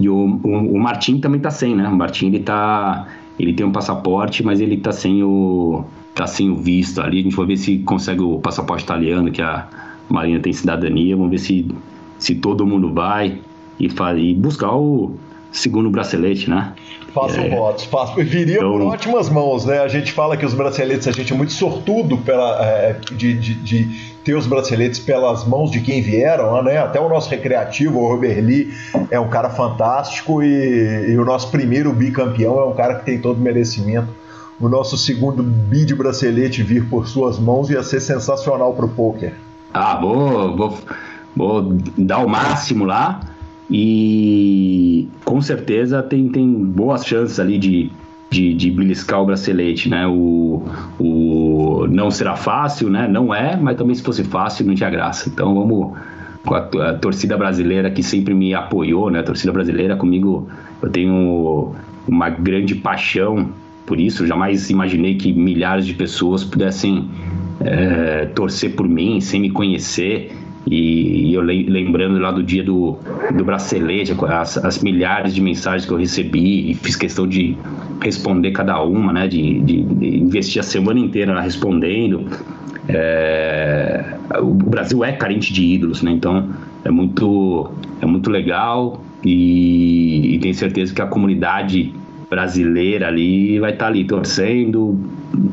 [0.00, 1.86] E o, o, o Martim também tá sem, né?
[1.88, 3.06] O Martim ele tá
[3.38, 5.84] ele tem um passaporte, mas ele tá sem o
[6.14, 7.20] tá sem o visto ali.
[7.20, 9.68] A gente vai ver se consegue o passaporte italiano, que a
[10.08, 11.16] Marina tem cidadania.
[11.16, 11.66] Vamos ver se
[12.18, 13.38] se todo mundo vai
[13.78, 13.88] e,
[14.18, 15.12] e buscar o
[15.52, 16.72] segundo bracelete, né?
[17.12, 17.50] Façam é.
[17.50, 17.84] votos.
[17.84, 18.16] Façam.
[18.16, 18.72] Viria então...
[18.72, 19.80] por ótimas mãos, né?
[19.80, 23.54] A gente fala que os braceletes, a gente é muito sortudo pela, é, de, de,
[23.54, 26.78] de, ter os braceletes pelas mãos de quem vieram, né?
[26.78, 28.72] Até o nosso recreativo, o Robert Lee,
[29.10, 33.18] é um cara fantástico e, e o nosso primeiro bicampeão é um cara que tem
[33.18, 34.08] todo o merecimento.
[34.60, 39.32] O nosso segundo bi de bracelete vir por suas mãos ia ser sensacional pro poker.
[39.72, 40.78] Ah, vou, vou,
[41.34, 41.62] vou
[41.96, 43.29] dar o máximo lá
[43.70, 47.90] e com certeza tem, tem boas chances ali de,
[48.28, 50.06] de, de beliscar o bracelete, né?
[50.08, 50.64] O,
[50.98, 53.06] o não será fácil, né?
[53.06, 55.28] Não é, mas também se fosse fácil não tinha graça.
[55.28, 55.96] Então vamos
[56.44, 59.20] com a, a, torcida brasileira que sempre me apoiou, né?
[59.20, 60.48] A torcida brasileira comigo,
[60.82, 61.72] eu tenho
[62.08, 63.50] uma grande paixão
[63.86, 64.26] por isso.
[64.26, 67.08] Jamais imaginei que milhares de pessoas pudessem
[67.60, 70.32] é, torcer por mim sem me conhecer.
[70.66, 72.98] E, eu lembrando lá do dia do,
[73.34, 77.56] do bracelete, as, as, milhares de mensagens que eu recebi e fiz questão de
[78.00, 79.26] responder cada uma, né?
[79.26, 82.26] De, de, de investir a semana inteira respondendo.
[82.88, 86.10] É, o Brasil é carente de ídolos, né?
[86.12, 86.50] Então
[86.84, 91.92] é muito, é muito legal e, e tenho certeza que a comunidade
[92.28, 94.98] brasileira ali vai estar tá ali torcendo,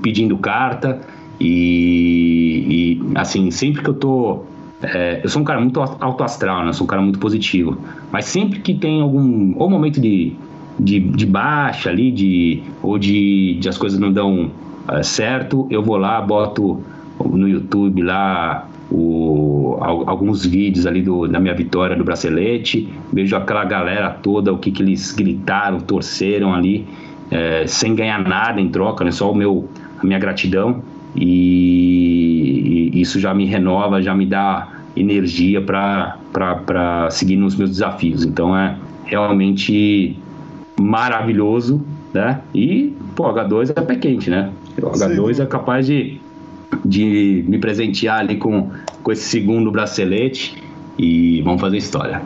[0.02, 1.02] pedindo carta
[1.40, 4.44] e, e assim sempre que eu tô
[4.82, 6.70] é, eu sou um cara muito alto astral, né?
[6.70, 7.78] Eu sou um cara muito positivo.
[8.12, 10.34] Mas sempre que tem algum ou momento de,
[10.80, 14.52] de, de baixa ali, de, ou de, de as coisas não dão
[14.90, 16.82] é, certo, eu vou lá, boto
[17.20, 23.66] no YouTube lá o, alguns vídeos ali do, da minha vitória do bracelete, vejo aquela
[23.66, 26.88] galera toda, o que, que eles gritaram, torceram ali,
[27.32, 29.12] é, sem ganhar nada em troca, né?
[29.12, 29.68] Só o meu,
[30.00, 30.84] a minha gratidão
[31.18, 38.24] e, isso já me renova, já me dá energia para seguir nos meus desafios.
[38.24, 40.16] Então é realmente
[40.80, 42.42] maravilhoso né?
[42.54, 44.52] E, pô, H2 é pé quente, né?
[44.78, 45.42] O H2 Sim.
[45.42, 46.20] é capaz de,
[46.84, 48.72] de me presentear ali com,
[49.04, 50.62] com esse segundo bracelete
[50.98, 52.22] e vamos fazer história.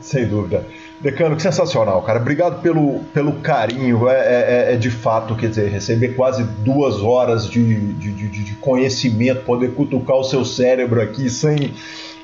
[0.00, 0.66] Sem dúvida.
[1.04, 2.18] Decano, que sensacional, cara.
[2.18, 4.08] Obrigado pelo, pelo carinho.
[4.08, 8.54] É, é, é, de fato, quer dizer, receber quase duas horas de, de, de, de
[8.54, 11.74] conhecimento, poder cutucar o seu cérebro aqui sem,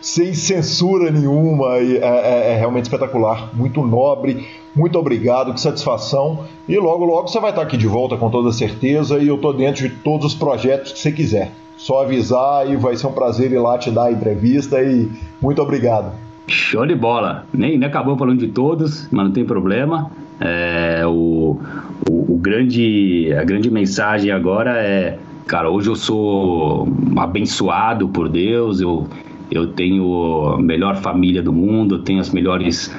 [0.01, 1.77] sem censura nenhuma.
[1.77, 4.49] É, é, é, realmente espetacular, muito nobre.
[4.75, 6.47] Muito obrigado, que satisfação.
[6.67, 9.19] E logo, logo você vai estar aqui de volta com toda certeza.
[9.19, 11.53] E eu estou dentro de todos os projetos que você quiser.
[11.77, 14.83] Só avisar e vai ser um prazer ir lá te dar a entrevista.
[14.83, 15.07] E
[15.39, 16.30] muito obrigado.
[16.47, 17.47] Show de bola.
[17.53, 20.11] Nem, nem acabou falando de todos, mas não tem problema.
[20.41, 21.61] É, o,
[22.09, 28.81] o, o, grande, a grande mensagem agora é, cara, hoje eu sou abençoado por Deus,
[28.81, 29.07] eu,
[29.51, 32.95] eu tenho a melhor família do mundo, eu tenho as melhores,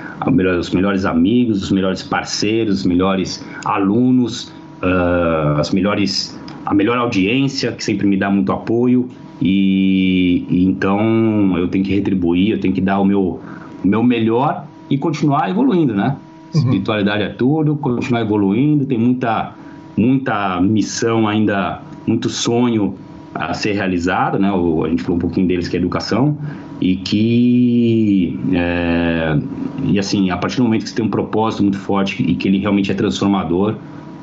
[0.59, 7.71] os melhores amigos, os melhores parceiros, os melhores alunos, uh, as melhores, a melhor audiência
[7.71, 9.09] que sempre me dá muito apoio.
[9.41, 13.39] E, e, então eu tenho que retribuir, eu tenho que dar o meu,
[13.83, 16.15] o meu melhor e continuar evoluindo, né?
[16.53, 16.61] Uhum.
[16.61, 19.53] Espiritualidade é tudo, continuar evoluindo, tem muita,
[19.97, 22.95] muita missão ainda, muito sonho
[23.33, 24.51] a ser realizado, né?
[24.51, 26.37] O, a gente falou um pouquinho deles que é educação
[26.81, 29.39] e que é,
[29.83, 32.47] e assim a partir do momento que você tem um propósito muito forte e que
[32.47, 33.75] ele realmente é transformador,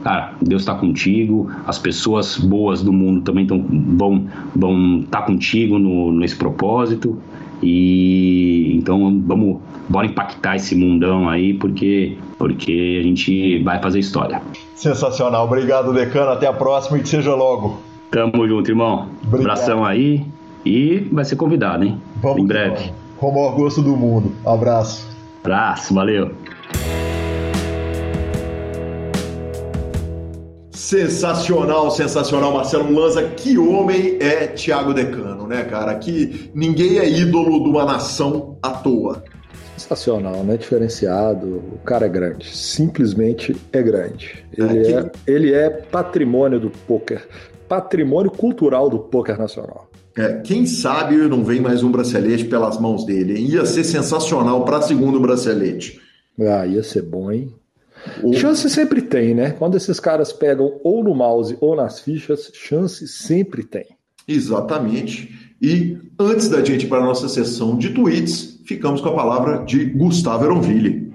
[0.08, 5.26] cara, Deus está contigo, as pessoas boas do mundo também tão, vão vão estar tá
[5.26, 7.18] contigo no, nesse propósito
[7.62, 14.40] e então vamos bora impactar esse mundão aí porque porque a gente vai fazer história.
[14.74, 17.78] Sensacional, obrigado Decano, até a próxima e que seja logo.
[18.10, 19.08] Tamo junto, irmão.
[19.26, 19.50] Obrigado.
[19.50, 20.24] Abração aí
[20.64, 22.00] e vai ser convidado, hein?
[22.22, 22.92] Vamos em breve.
[23.18, 24.32] Com o gosto do mundo.
[24.46, 25.06] Abraço.
[25.42, 26.30] Abraço, valeu.
[30.88, 33.22] Sensacional, sensacional, Marcelo Lanza.
[33.22, 35.94] Que homem é Thiago Decano, né, cara?
[35.96, 39.22] Que ninguém é ídolo de uma nação à toa.
[39.76, 40.56] Sensacional, né?
[40.56, 41.62] Diferenciado.
[41.74, 42.56] O cara é grande.
[42.56, 44.42] Simplesmente é grande.
[44.56, 44.92] Ele, é, que...
[44.94, 47.28] é, ele é patrimônio do poker.
[47.68, 49.90] Patrimônio cultural do poker nacional.
[50.16, 53.38] É, quem sabe não vem mais um bracelete pelas mãos dele.
[53.38, 56.00] Ia ser sensacional para segundo bracelete.
[56.40, 57.52] Ah, ia ser bom, hein?
[58.22, 58.32] O...
[58.32, 59.50] Chance sempre tem, né?
[59.50, 63.86] Quando esses caras pegam ou no mouse ou nas fichas, chance sempre tem.
[64.26, 65.54] Exatamente.
[65.60, 69.64] E antes da gente ir para a nossa sessão de tweets, ficamos com a palavra
[69.64, 71.12] de Gustavo Eronville.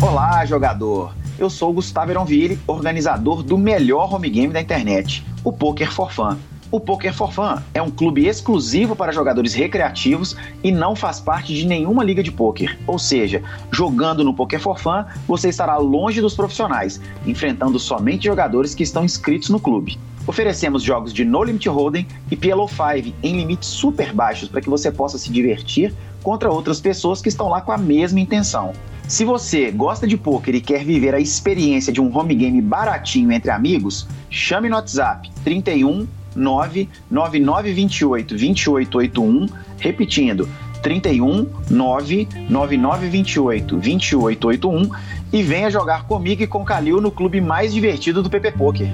[0.00, 1.14] Olá, jogador.
[1.38, 6.36] Eu sou Gustavo Eronville, organizador do melhor home game da internet, o Poker for Fun.
[6.72, 11.54] O Poker for Fun é um clube exclusivo para jogadores recreativos e não faz parte
[11.54, 12.78] de nenhuma liga de poker.
[12.86, 18.74] Ou seja, jogando no Poker for Fun, você estará longe dos profissionais, enfrentando somente jogadores
[18.74, 19.98] que estão inscritos no clube.
[20.26, 24.70] Oferecemos jogos de No Limit Hold'em e PLO 5 em limites super baixos para que
[24.70, 25.92] você possa se divertir
[26.22, 28.72] contra outras pessoas que estão lá com a mesma intenção.
[29.06, 33.30] Se você gosta de poker e quer viver a experiência de um home game baratinho
[33.30, 39.46] entre amigos, chame no WhatsApp 31 99928 2881,
[39.78, 40.48] repetindo,
[40.82, 44.90] 31 99928 2881
[45.32, 48.92] e venha jogar comigo e com Calil no clube mais divertido do PP Poker.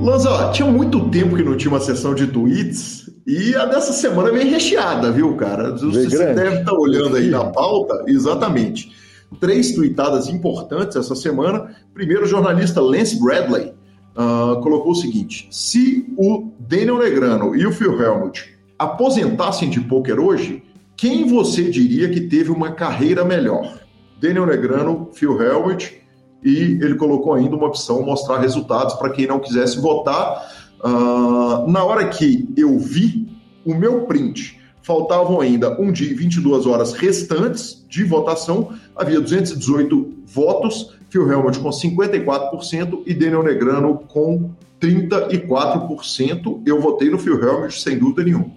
[0.00, 4.32] Lanza, tinha muito tempo que não tinha uma sessão de tweets e a dessa semana
[4.32, 5.72] vem recheada, viu, cara?
[5.72, 8.92] Você deve estar olhando aí na pauta, exatamente.
[9.40, 11.74] Três tweetadas importantes essa semana.
[11.92, 13.72] Primeiro, o jornalista Lance Bradley
[14.16, 20.18] uh, colocou o seguinte: se o Daniel Negrano e o Phil Helmut aposentassem de poker
[20.18, 20.62] hoje,
[20.96, 23.80] quem você diria que teve uma carreira melhor?
[24.20, 26.00] Daniel Negrano, Phil Helmut,
[26.42, 30.50] e ele colocou ainda uma opção mostrar resultados para quem não quisesse votar.
[30.82, 33.28] Uh, na hora que eu vi
[33.64, 40.12] o meu print, faltavam ainda um dia e 22 horas restantes de votação, havia 218
[40.26, 44.50] votos, Phil Helmut com 54% e Daniel Negrano com
[44.80, 46.60] 34%.
[46.66, 48.50] Eu votei no Phil Helmut sem dúvida nenhuma.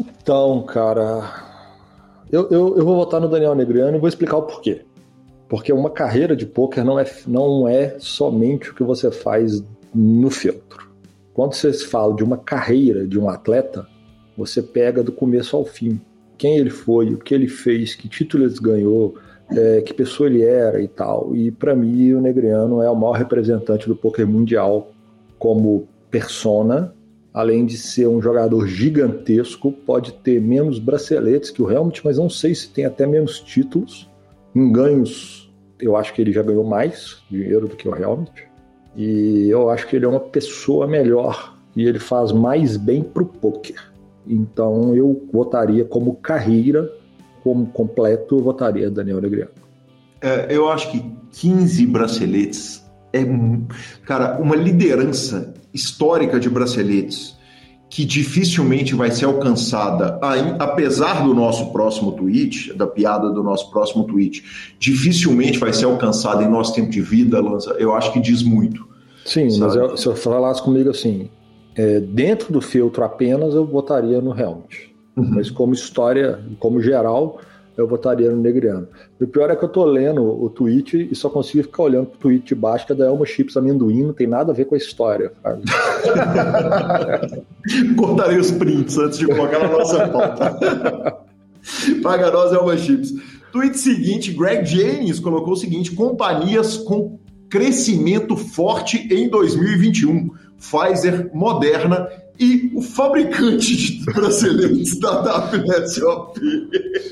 [0.00, 1.30] Então, cara,
[2.32, 4.86] eu, eu, eu vou votar no Daniel Negrano e vou explicar o porquê.
[5.50, 9.62] Porque uma carreira de poker não é, não é somente o que você faz
[9.94, 10.90] no filtro.
[11.34, 13.86] Quando você fala de uma carreira de um atleta,
[14.34, 16.00] você pega do começo ao fim.
[16.38, 19.14] Quem ele foi, o que ele fez, que título ele ganhou,
[19.50, 21.34] é, que pessoa ele era e tal.
[21.34, 24.90] E para mim, o Negriano é o maior representante do poker mundial
[25.38, 26.94] como persona,
[27.32, 32.28] além de ser um jogador gigantesco, pode ter menos braceletes que o Helmut, mas não
[32.28, 34.08] sei se tem até menos títulos,
[34.54, 35.42] em ganhos
[35.82, 38.30] eu acho que ele já ganhou mais dinheiro do que o Helmut.
[38.94, 43.26] E eu acho que ele é uma pessoa melhor e ele faz mais bem pro
[43.26, 43.90] poker.
[44.26, 46.88] Então eu votaria como carreira,
[47.42, 49.50] como completo, eu votaria Daniel Negreano.
[50.20, 52.82] É, eu acho que 15 braceletes
[53.12, 53.24] é,
[54.06, 57.36] cara, uma liderança histórica de braceletes
[57.90, 60.18] que dificilmente vai ser alcançada,
[60.58, 64.42] apesar do nosso próximo tweet, da piada do nosso próximo tweet,
[64.78, 68.88] dificilmente vai ser alcançada em nosso tempo de vida, Lanza, eu acho que diz muito.
[69.26, 69.60] Sim, sabe?
[69.60, 71.28] mas eu, se eu falasse comigo assim,
[71.74, 74.91] é, dentro do filtro apenas, eu votaria no Helmut.
[75.16, 75.34] Uhum.
[75.34, 77.40] Mas como história, como geral,
[77.76, 78.88] eu votaria no Negriano.
[79.20, 82.18] O pior é que eu tô lendo o tweet e só consigo ficar olhando pro
[82.18, 84.74] tweet de baixo, que é da Elma Chips Amendoim, não tem nada a ver com
[84.74, 85.32] a história.
[87.96, 90.58] Cortarei os prints antes de colocar na nossa pauta.
[92.02, 93.14] Paga nós, Elma Chips.
[93.52, 97.18] Tweet seguinte, Greg Jennings colocou o seguinte: companhias com
[97.48, 100.30] crescimento forte em 2021.
[100.58, 106.40] Pfizer, Moderna e o fabricante de braceletes da WSOP.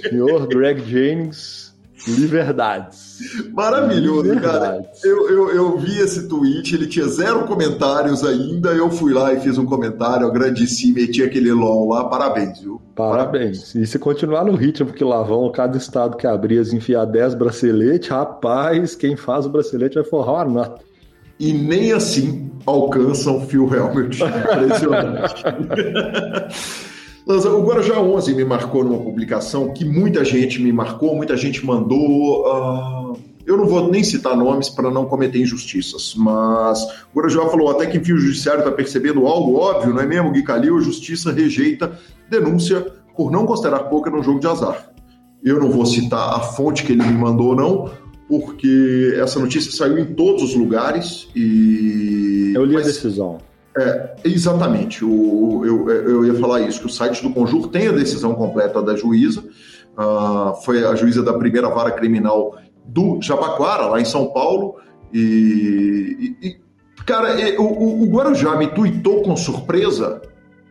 [0.09, 1.75] Senhor Greg Jennings,
[2.09, 3.19] liberdades.
[3.53, 4.53] Maravilhoso, liberdades.
[4.53, 4.91] cara.
[5.05, 8.71] Eu, eu, eu, vi esse tweet, ele tinha zero comentários ainda.
[8.71, 12.05] Eu fui lá e fiz um comentário, agradeci, meti aquele LOL lá.
[12.05, 12.81] Parabéns, viu?
[12.95, 13.59] Parabéns.
[13.61, 13.75] Parabéns.
[13.75, 18.09] E se continuar no ritmo que lá vão, cada estado que abrir, enfiar 10 braceletes,
[18.09, 20.90] rapaz, quem faz o bracelete vai forrar uma nota
[21.41, 24.21] e nem assim alcançam Phil Helmut.
[24.23, 25.45] Impressionante.
[27.27, 32.45] o Guarujá 11 me marcou numa publicação que muita gente me marcou, muita gente mandou.
[32.45, 37.71] Uh, eu não vou nem citar nomes para não cometer injustiças, mas o Guarujá falou
[37.71, 40.77] até que enfim o judiciário está percebendo algo óbvio, não é mesmo, Gui Calil?
[40.77, 41.99] A justiça rejeita
[42.29, 42.87] denúncia
[43.17, 44.91] por não considerar poker um jogo de azar.
[45.43, 47.91] Eu não vou citar a fonte que ele me mandou, não,
[48.31, 52.53] porque essa notícia saiu em todos os lugares e.
[52.55, 53.39] Eu li Mas, a decisão.
[53.77, 55.05] É, exatamente.
[55.05, 58.81] O, eu, eu ia falar isso, que o site do Conjur tem a decisão completa
[58.81, 59.43] da juíza.
[59.99, 64.77] Uh, foi a juíza da primeira vara criminal do Jabaquara, lá em São Paulo.
[65.13, 66.57] E, e, e
[67.05, 70.23] cara, o, o Guarujá me tuitou com surpresa,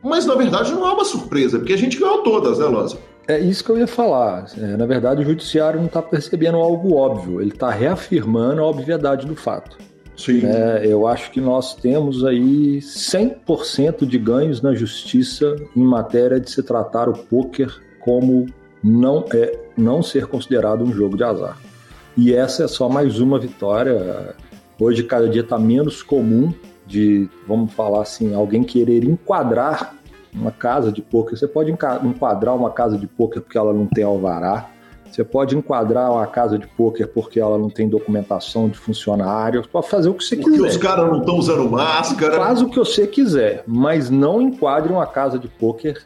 [0.02, 3.00] mas na verdade não é uma surpresa, porque a gente ganhou todas, né, Lózio?
[3.30, 4.48] É isso que eu ia falar.
[4.58, 9.28] É, na verdade, o judiciário não está percebendo algo óbvio, ele está reafirmando a obviedade
[9.28, 9.78] do fato.
[10.18, 10.42] Sim.
[10.44, 16.50] É, eu acho que nós temos aí 100% de ganhos na justiça em matéria de
[16.50, 18.48] se tratar o poker como
[18.84, 21.56] não é não ser considerado um jogo de azar.
[22.18, 24.36] E essa é só mais uma vitória.
[24.80, 26.52] Hoje, cada dia está menos comum
[26.88, 29.99] de, vamos falar assim, alguém querer enquadrar
[30.34, 34.04] uma casa de poker, você pode enquadrar uma casa de poker porque ela não tem
[34.04, 34.70] alvará,
[35.12, 39.90] você pode enquadrar uma casa de poker porque ela não tem documentação de funcionário, pode
[39.90, 40.64] fazer o que você porque quiser.
[40.64, 42.38] Porque os caras não estão usando máscara.
[42.38, 46.06] Faz o que você quiser, mas não enquadre uma casa de poker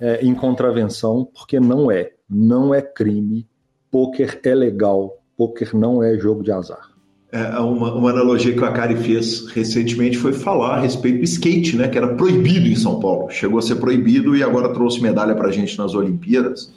[0.00, 2.12] é, em contravenção, porque não é.
[2.28, 3.46] Não é crime.
[3.90, 5.18] Poker é legal.
[5.36, 6.93] Poker não é jogo de azar.
[7.34, 11.74] É, uma, uma, analogia que o Akari fez recentemente foi falar a respeito do skate,
[11.74, 13.28] né, que era proibido em São Paulo.
[13.28, 16.72] Chegou a ser proibido e agora trouxe medalha para a gente nas Olimpíadas.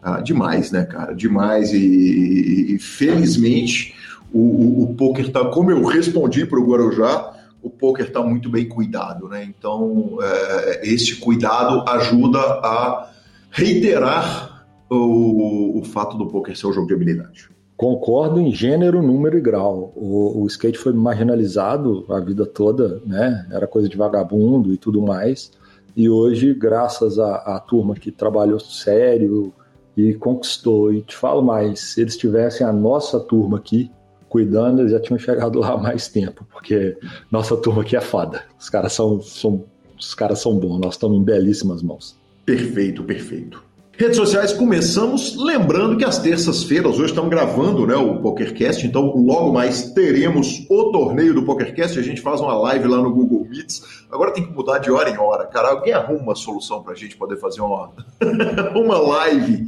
[0.00, 1.12] Ah, demais, né, cara?
[1.12, 1.72] Demais.
[1.72, 3.96] E, e, e felizmente
[4.32, 8.48] o, o, o poker tá, como eu respondi para o Guarujá, o poker está muito
[8.48, 9.42] bem cuidado, né?
[9.42, 13.10] Então, é, esse cuidado ajuda a
[13.50, 17.55] reiterar o, o fato do poker ser um jogo de habilidade.
[17.76, 19.92] Concordo em gênero, número e grau.
[19.94, 23.46] O, o, skate foi marginalizado a vida toda, né?
[23.50, 25.52] Era coisa de vagabundo e tudo mais.
[25.94, 29.52] E hoje, graças à, turma que trabalhou sério
[29.96, 33.90] e conquistou, e te falo mais, se eles tivessem a nossa turma aqui
[34.28, 36.98] cuidando, eles já tinham chegado lá há mais tempo, porque
[37.30, 38.42] nossa turma aqui é foda.
[38.58, 39.64] Os caras são, são,
[39.98, 42.14] os caras são bons, nós estamos em belíssimas mãos.
[42.44, 43.65] Perfeito, perfeito.
[43.98, 49.54] Redes sociais, começamos lembrando que às terças-feiras, hoje estamos gravando né, o PokerCast, então logo
[49.54, 54.04] mais teremos o torneio do PokerCast, a gente faz uma live lá no Google Meets,
[54.12, 56.94] agora tem que mudar de hora em hora, cara, alguém arruma uma solução para a
[56.94, 57.90] gente poder fazer uma,
[58.76, 59.64] uma live,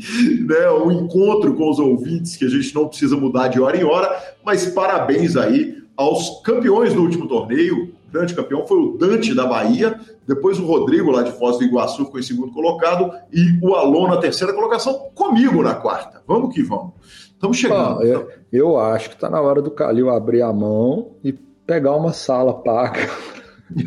[0.47, 3.85] né, um encontro com os ouvintes, que a gente não precisa mudar de hora em
[3.85, 4.15] hora,
[4.45, 9.99] mas parabéns aí aos campeões do último torneio, grande campeão foi o Dante da Bahia,
[10.27, 14.09] depois o Rodrigo lá de Foz do Iguaçu ficou em segundo colocado e o Alon
[14.09, 16.23] na terceira colocação, comigo na quarta.
[16.27, 16.93] Vamos que vamos.
[17.33, 18.01] Estamos chegando.
[18.01, 21.95] Ah, eu, eu, acho que está na hora do Calil abrir a mão e pegar
[21.95, 23.09] uma sala paga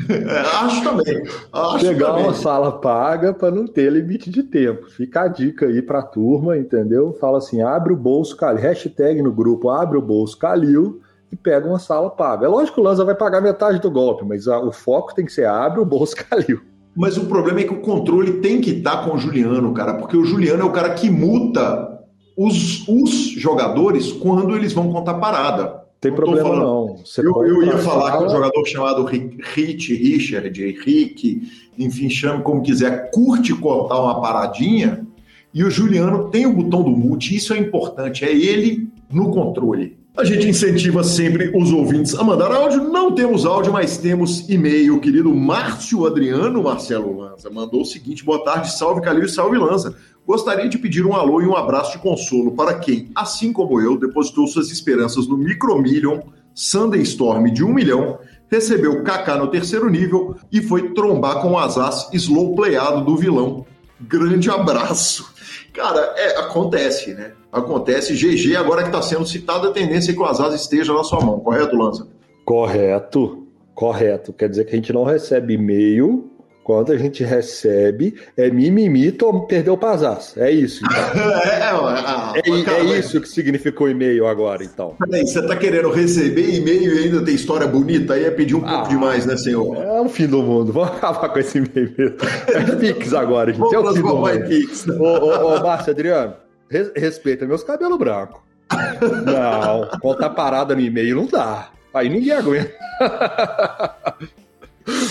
[0.10, 1.23] É, acho também.
[1.52, 2.23] Acho Pegar também.
[2.26, 4.89] uma sala paga para não ter limite de tempo.
[4.89, 7.14] Fica a dica aí para a turma, entendeu?
[7.19, 8.61] Fala assim: abre o bolso Calil.
[8.61, 11.02] Hashtag no grupo, abre o bolso Calil
[11.32, 12.45] e pega uma sala paga.
[12.45, 15.26] É lógico que o Lanza vai pagar metade do golpe, mas a, o foco tem
[15.26, 16.62] que ser abre o bolso Calil.
[16.95, 20.18] Mas o problema é que o controle tem que estar com o Juliano, cara, porque
[20.18, 21.99] o Juliano é o cara que muta
[22.38, 25.82] os, os jogadores quando eles vão contar parada.
[26.02, 26.98] Tem problema falando, não.
[26.98, 31.44] Você eu, eu ia falar que um jogador chamado Rich, Richard, Henrique,
[31.78, 35.06] enfim, chame como quiser, curte cortar uma paradinha,
[35.53, 40.01] e o Juliano tem o botão do mute, isso é importante, é ele no controle.
[40.16, 42.84] A gente incentiva sempre os ouvintes a mandar áudio.
[42.90, 44.98] Não temos áudio, mas temos e-mail.
[44.98, 49.58] O querido Márcio Adriano Marcelo Lanza mandou o seguinte: boa tarde, salve Calil e salve
[49.58, 49.96] Lanza.
[50.28, 53.98] Gostaria de pedir um alô e um abraço de consolo para quem, assim como eu,
[53.98, 56.20] depositou suas esperanças no Micromillion
[56.54, 58.20] Sunday Storm de um milhão,
[58.50, 63.66] recebeu KK no terceiro nível e foi trombar com o Azaz slow playado do vilão.
[64.00, 65.34] Grande abraço.
[65.73, 67.31] Cara, é, acontece, né?
[67.52, 68.14] Acontece.
[68.14, 71.22] GG, agora que está sendo citado, a tendência é que o Azaz esteja na sua
[71.22, 72.07] mão, correto, Lanza?
[72.45, 74.34] Correto, correto.
[74.34, 76.31] Quer dizer que a gente não recebe e-mail
[76.72, 79.14] quando a gente recebe, é mimimi,
[79.45, 80.35] perdeu o Pazaz.
[80.38, 80.81] É isso.
[80.85, 81.89] Então.
[81.91, 84.95] é, é, é, é isso que significou e-mail agora, então.
[84.98, 88.14] Peraí, você está querendo receber e-mail e ainda tem história bonita?
[88.14, 89.76] Aí é pedir um ah, pouco demais, né, senhor?
[89.76, 90.72] É o fim do mundo.
[90.72, 92.18] Vamos acabar com esse e-mail mesmo.
[92.48, 93.76] É Pix agora, gente.
[93.76, 94.48] É o fim do mundo.
[94.48, 94.88] Pix.
[94.88, 96.35] Ô, ô, ô, Márcio Adriano,
[96.69, 98.39] res, respeita meus cabelos brancos.
[99.26, 101.68] Não, contar parada no e-mail não dá.
[101.93, 102.72] Aí ninguém aguenta.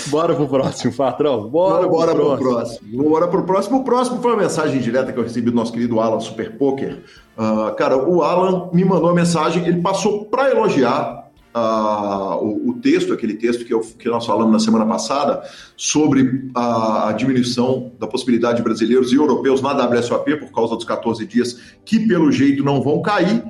[0.07, 1.49] Bora pro próximo, patrão.
[1.49, 3.03] Bora, bora, bora pro, próximo.
[3.03, 3.79] Bora pro próximo.
[3.79, 7.03] O próximo foi uma mensagem direta que eu recebi do nosso querido Alan Super Poker.
[7.37, 12.75] Uh, cara, o Alan me mandou a mensagem, ele passou para elogiar uh, o, o,
[12.75, 15.43] texto, aquele texto que, eu, que nós falamos na semana passada,
[15.77, 20.85] sobre a, a diminuição da possibilidade de brasileiros e europeus na WSOP por causa dos
[20.85, 23.43] 14 dias que, pelo jeito, não vão cair.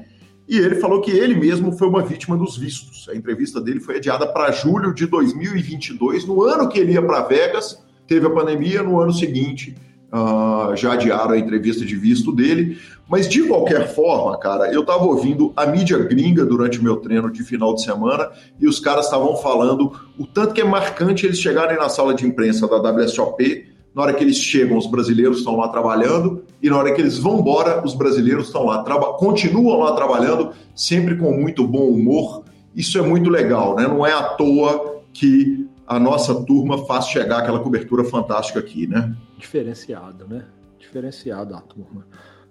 [0.51, 3.09] E ele falou que ele mesmo foi uma vítima dos vistos.
[3.09, 7.23] A entrevista dele foi adiada para julho de 2022, no ano que ele ia para
[7.23, 9.77] Vegas, teve a pandemia, no ano seguinte
[10.13, 12.79] uh, já adiaram a entrevista de visto dele.
[13.09, 17.43] Mas de qualquer forma, cara, eu estava ouvindo a mídia gringa durante meu treino de
[17.43, 21.77] final de semana e os caras estavam falando o tanto que é marcante eles chegarem
[21.77, 25.69] na sala de imprensa da WSOP na hora que eles chegam, os brasileiros estão lá
[25.69, 28.85] trabalhando, e na hora que eles vão embora, os brasileiros estão lá,
[29.19, 32.45] continuam lá trabalhando, sempre com muito bom humor.
[32.75, 33.89] Isso é muito legal, né?
[33.89, 39.13] Não é à toa que a nossa turma faz chegar aquela cobertura fantástica aqui, né?
[39.37, 40.45] Diferenciado, né?
[40.79, 42.07] Diferenciado a turma.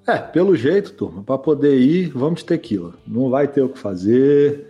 [0.05, 2.93] É, pelo jeito, turma, para poder ir, vamos de tequila.
[3.07, 4.68] Não vai ter o que fazer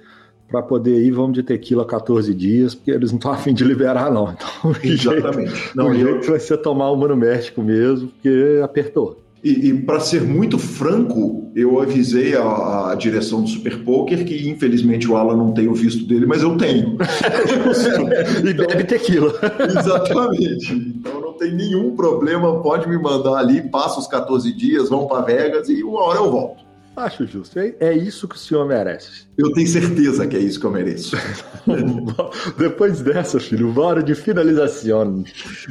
[0.50, 4.12] para poder ir, vamos de tequila 14 dias, porque eles não estão afim de liberar,
[4.12, 4.32] não.
[4.32, 5.52] Então, Exatamente.
[5.52, 6.32] Jeito, não, o jeito eu...
[6.32, 9.20] vai ser tomar uma no México mesmo, porque apertou.
[9.42, 14.50] E, e para ser muito franco, eu avisei a, a, direção do Super Poker que
[14.50, 16.98] infelizmente o Alan não tem o visto dele, mas eu tenho.
[18.44, 19.34] e bebe tequila.
[19.66, 20.74] Exatamente.
[20.74, 25.22] Então não tem nenhum problema, pode me mandar ali, passa os 14 dias, vamos para
[25.22, 26.69] Vegas e uma hora eu volto.
[27.00, 27.58] Acho justo.
[27.58, 29.30] É, é isso que o senhor merece.
[29.38, 31.16] Eu tenho certeza que é isso que eu mereço.
[32.60, 35.24] Depois dessa, filho, bora de finalização.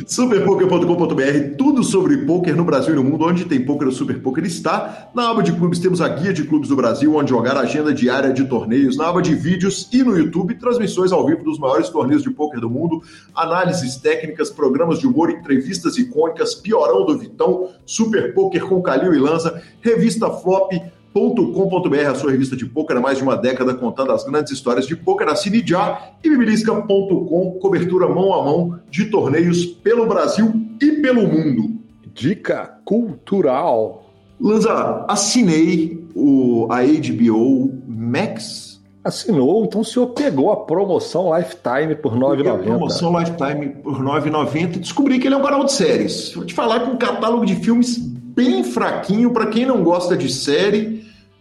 [0.06, 3.26] Superpoker.com.br, tudo sobre poker no Brasil e no mundo.
[3.26, 5.10] Onde tem poker, o Super Poker está.
[5.14, 7.92] Na aba de clubes temos a guia de clubes do Brasil, onde jogar a agenda
[7.92, 8.96] diária de torneios.
[8.96, 12.59] Na aba de vídeos e no YouTube, transmissões ao vivo dos maiores torneios de poker
[12.59, 13.02] do mundo,
[13.34, 19.18] análises técnicas, programas de humor, entrevistas icônicas, piorão do Vitão, Super Poker com Calil e
[19.18, 20.72] Lanza, revista Flop
[21.18, 24.86] bibilisca.com.br, a sua revista de poker há mais de uma década contando as grandes histórias
[24.86, 25.28] de poker.
[25.28, 31.78] Assine já e bibilisca.com, cobertura mão a mão de torneios pelo Brasil e pelo mundo.
[32.14, 34.04] Dica cultural.
[34.40, 38.68] Lanza, assinei o, a HBO Max.
[39.02, 42.48] Assinou, então o senhor pegou a promoção Lifetime por R$ 9,90.
[42.48, 46.32] A promoção Lifetime por R$ 9,90 e descobri que ele é um canal de séries.
[46.34, 50.30] Vou te falar com um catálogo de filmes bem fraquinho para quem não gosta de
[50.32, 50.97] série.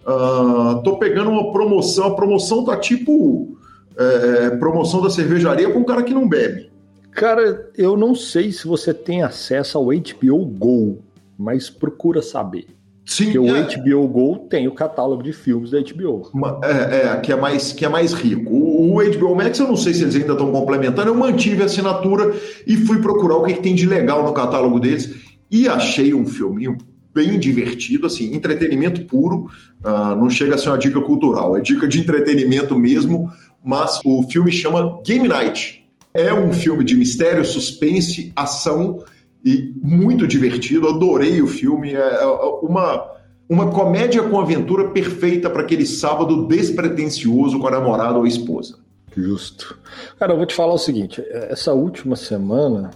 [0.08, 3.58] Uh, tô pegando uma promoção, a promoção tá tipo
[3.98, 6.70] é, promoção da cervejaria com um cara que não bebe.
[7.12, 11.00] Cara, eu não sei se você tem acesso ao HBO Go,
[11.38, 12.68] mas procura saber.
[13.04, 13.64] Sim, Porque o é.
[13.64, 16.30] HBO Go tem o catálogo de filmes da HBO.
[16.62, 18.54] É, é, que, é mais, que é mais rico.
[18.54, 21.66] O, o HBO Max, eu não sei se eles ainda estão complementando, eu mantive a
[21.66, 22.36] assinatura
[22.68, 25.16] e fui procurar o que, que tem de legal no catálogo deles.
[25.50, 26.78] E achei um filminho
[27.18, 29.50] bem divertido, assim, entretenimento puro,
[29.84, 33.32] uh, não chega a ser uma dica cultural, é dica de entretenimento mesmo,
[33.66, 35.84] mas o filme chama Game Night.
[36.14, 39.04] É um filme de mistério, suspense, ação
[39.44, 40.88] e muito divertido.
[40.88, 41.94] Adorei o filme.
[41.94, 42.26] É, é
[42.62, 43.12] uma,
[43.50, 48.78] uma comédia com aventura perfeita para aquele sábado despretensioso com a namorada ou a esposa.
[49.16, 49.78] Justo.
[50.20, 52.92] Cara, eu vou te falar o seguinte: essa última semana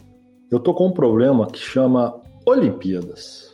[0.52, 2.16] eu tô com um problema que chama
[2.46, 3.51] Olimpíadas.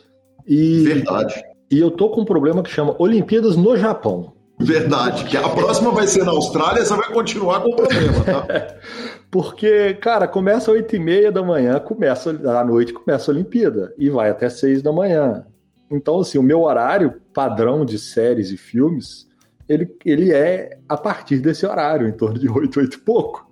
[0.48, 1.42] E, Verdade.
[1.70, 4.32] E eu tô com um problema que chama Olimpíadas no Japão.
[4.60, 8.74] Verdade, que a próxima vai ser na Austrália, você vai continuar com o problema, tá?
[9.30, 13.94] Porque, cara, começa às 8 e meia da manhã, começa à noite, começa a Olimpíada
[13.98, 15.44] e vai até 6 da manhã.
[15.90, 19.28] Então, assim, o meu horário padrão de séries e filmes,
[19.68, 23.46] ele, ele é a partir desse horário, em torno de 8, 8 e pouco.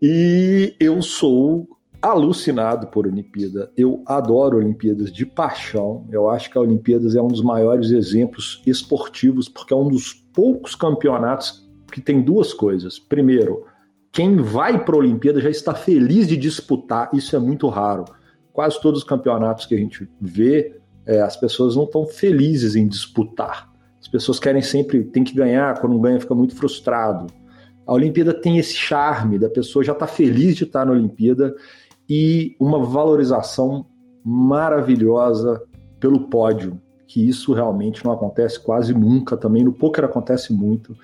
[0.00, 1.68] E eu sou
[2.10, 3.70] alucinado por Olimpíada.
[3.76, 6.06] Eu adoro Olimpíadas de paixão.
[6.10, 10.12] Eu acho que a Olimpíadas é um dos maiores exemplos esportivos, porque é um dos
[10.12, 12.98] poucos campeonatos que tem duas coisas.
[12.98, 13.64] Primeiro,
[14.12, 18.04] quem vai para a Olimpíada já está feliz de disputar, isso é muito raro.
[18.52, 20.76] Quase todos os campeonatos que a gente vê,
[21.06, 23.72] é, as pessoas não estão felizes em disputar.
[24.00, 27.26] As pessoas querem sempre, tem que ganhar, quando ganha fica muito frustrado.
[27.86, 31.54] A Olimpíada tem esse charme da pessoa já estar tá feliz de estar na Olimpíada
[32.08, 33.86] e uma valorização
[34.24, 35.62] maravilhosa
[36.00, 39.36] pelo pódio, que isso realmente não acontece quase nunca.
[39.36, 40.96] Também no poker acontece muito,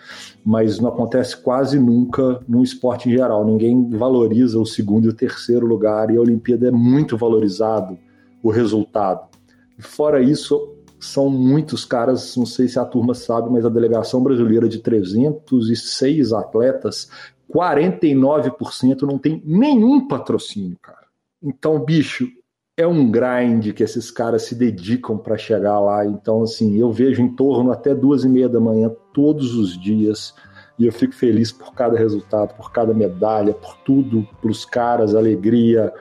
[0.44, 3.44] mas não acontece quase nunca no esporte em geral.
[3.44, 7.98] Ninguém valoriza o segundo e o terceiro lugar, e a Olimpíada é muito valorizado
[8.42, 9.28] o resultado.
[9.78, 14.68] Fora isso, são muitos caras, não sei se a turma sabe, mas a delegação brasileira
[14.68, 17.08] de 306 atletas
[17.54, 21.06] 49% não tem nenhum patrocínio, cara.
[21.42, 22.28] Então, bicho,
[22.76, 26.06] é um grind que esses caras se dedicam para chegar lá.
[26.06, 30.34] Então, assim, eu vejo em torno até duas e meia da manhã todos os dias
[30.78, 35.92] e eu fico feliz por cada resultado, por cada medalha, por tudo, pelos caras, alegria.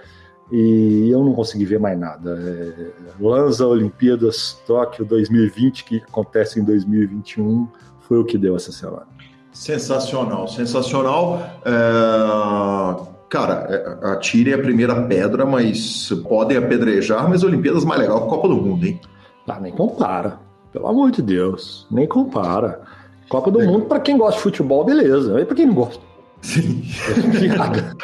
[0.50, 2.40] E eu não consegui ver mais nada.
[2.42, 7.68] É, Lanza Olimpíadas Tóquio 2020, que acontece em 2021,
[8.00, 9.19] foi o que deu essa semana.
[9.52, 11.42] Sensacional, sensacional.
[11.66, 13.20] É...
[13.30, 18.48] Cara, é, atire a primeira pedra, mas podem apedrejar, mas Olimpíadas mais legal que Copa
[18.48, 19.00] do Mundo, hein?
[19.48, 20.40] Ah, nem compara.
[20.74, 22.82] Pelo amor de Deus, nem compara.
[23.30, 23.66] Copa do é.
[23.66, 25.40] Mundo, para quem gosta de futebol, beleza.
[25.40, 26.02] E para quem não gosta?
[26.42, 26.84] Sim.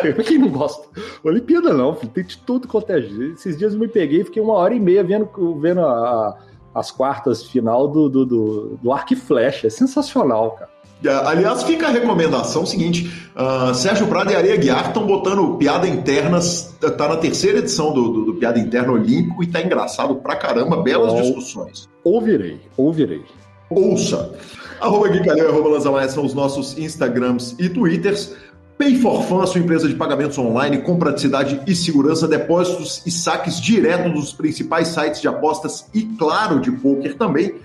[0.03, 0.88] É pra quem não gosta.
[1.23, 2.11] Olimpíada não, filho.
[2.11, 2.99] Tem de tudo quanto é.
[2.99, 5.27] Esses dias eu me peguei e fiquei uma hora e meia vendo,
[5.59, 6.38] vendo a,
[6.73, 9.67] as quartas final do, do, do, do Arco e Flecha.
[9.67, 10.74] É sensacional, cara.
[11.07, 15.88] É, aliás, fica a recomendação seguinte: uh, Sérgio Prado e Areia Guiar estão botando piada
[15.88, 20.36] internas, tá na terceira edição do, do, do Piada Interna Olímpico e tá engraçado pra
[20.36, 21.90] caramba, belas oh, discussões.
[22.03, 23.23] Ouvirei, ouvirei.
[23.69, 24.32] Ouça.
[24.80, 28.36] Arroba Guicalhão e arroba Lanzamaia são os nossos Instagrams e Twitters.
[28.77, 33.60] Pay for Fun, sua empresa de pagamentos online com praticidade e segurança, depósitos e saques
[33.60, 37.56] direto dos principais sites de apostas e, claro, de poker também.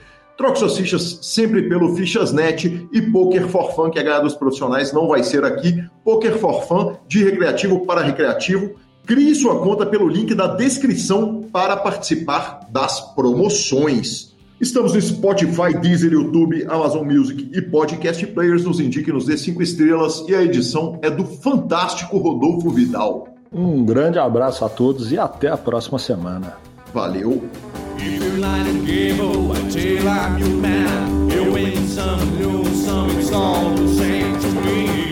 [0.41, 4.91] Troque suas fichas sempre pelo Fichasnet e Poker for Fun, que é ganhar dos profissionais,
[4.91, 5.85] não vai ser aqui.
[6.03, 8.71] Poker for Fun, de recreativo para recreativo.
[9.05, 14.35] Crie sua conta pelo link da descrição para participar das promoções.
[14.59, 18.65] Estamos no Spotify, Deezer, YouTube, Amazon Music e Podcast Players.
[18.65, 23.29] Nos indique, nos dê cinco estrelas e a edição é do fantástico Rodolfo Vidal.
[23.53, 26.57] Um grande abraço a todos e até a próxima semana.
[26.95, 27.43] Valeu!
[28.02, 31.31] If you like a game, oh, I tell I'm your man.
[31.31, 35.10] You win some, lose some, it's all the same to me.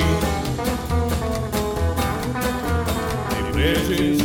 [3.53, 4.18] The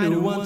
[0.00, 0.43] kind of one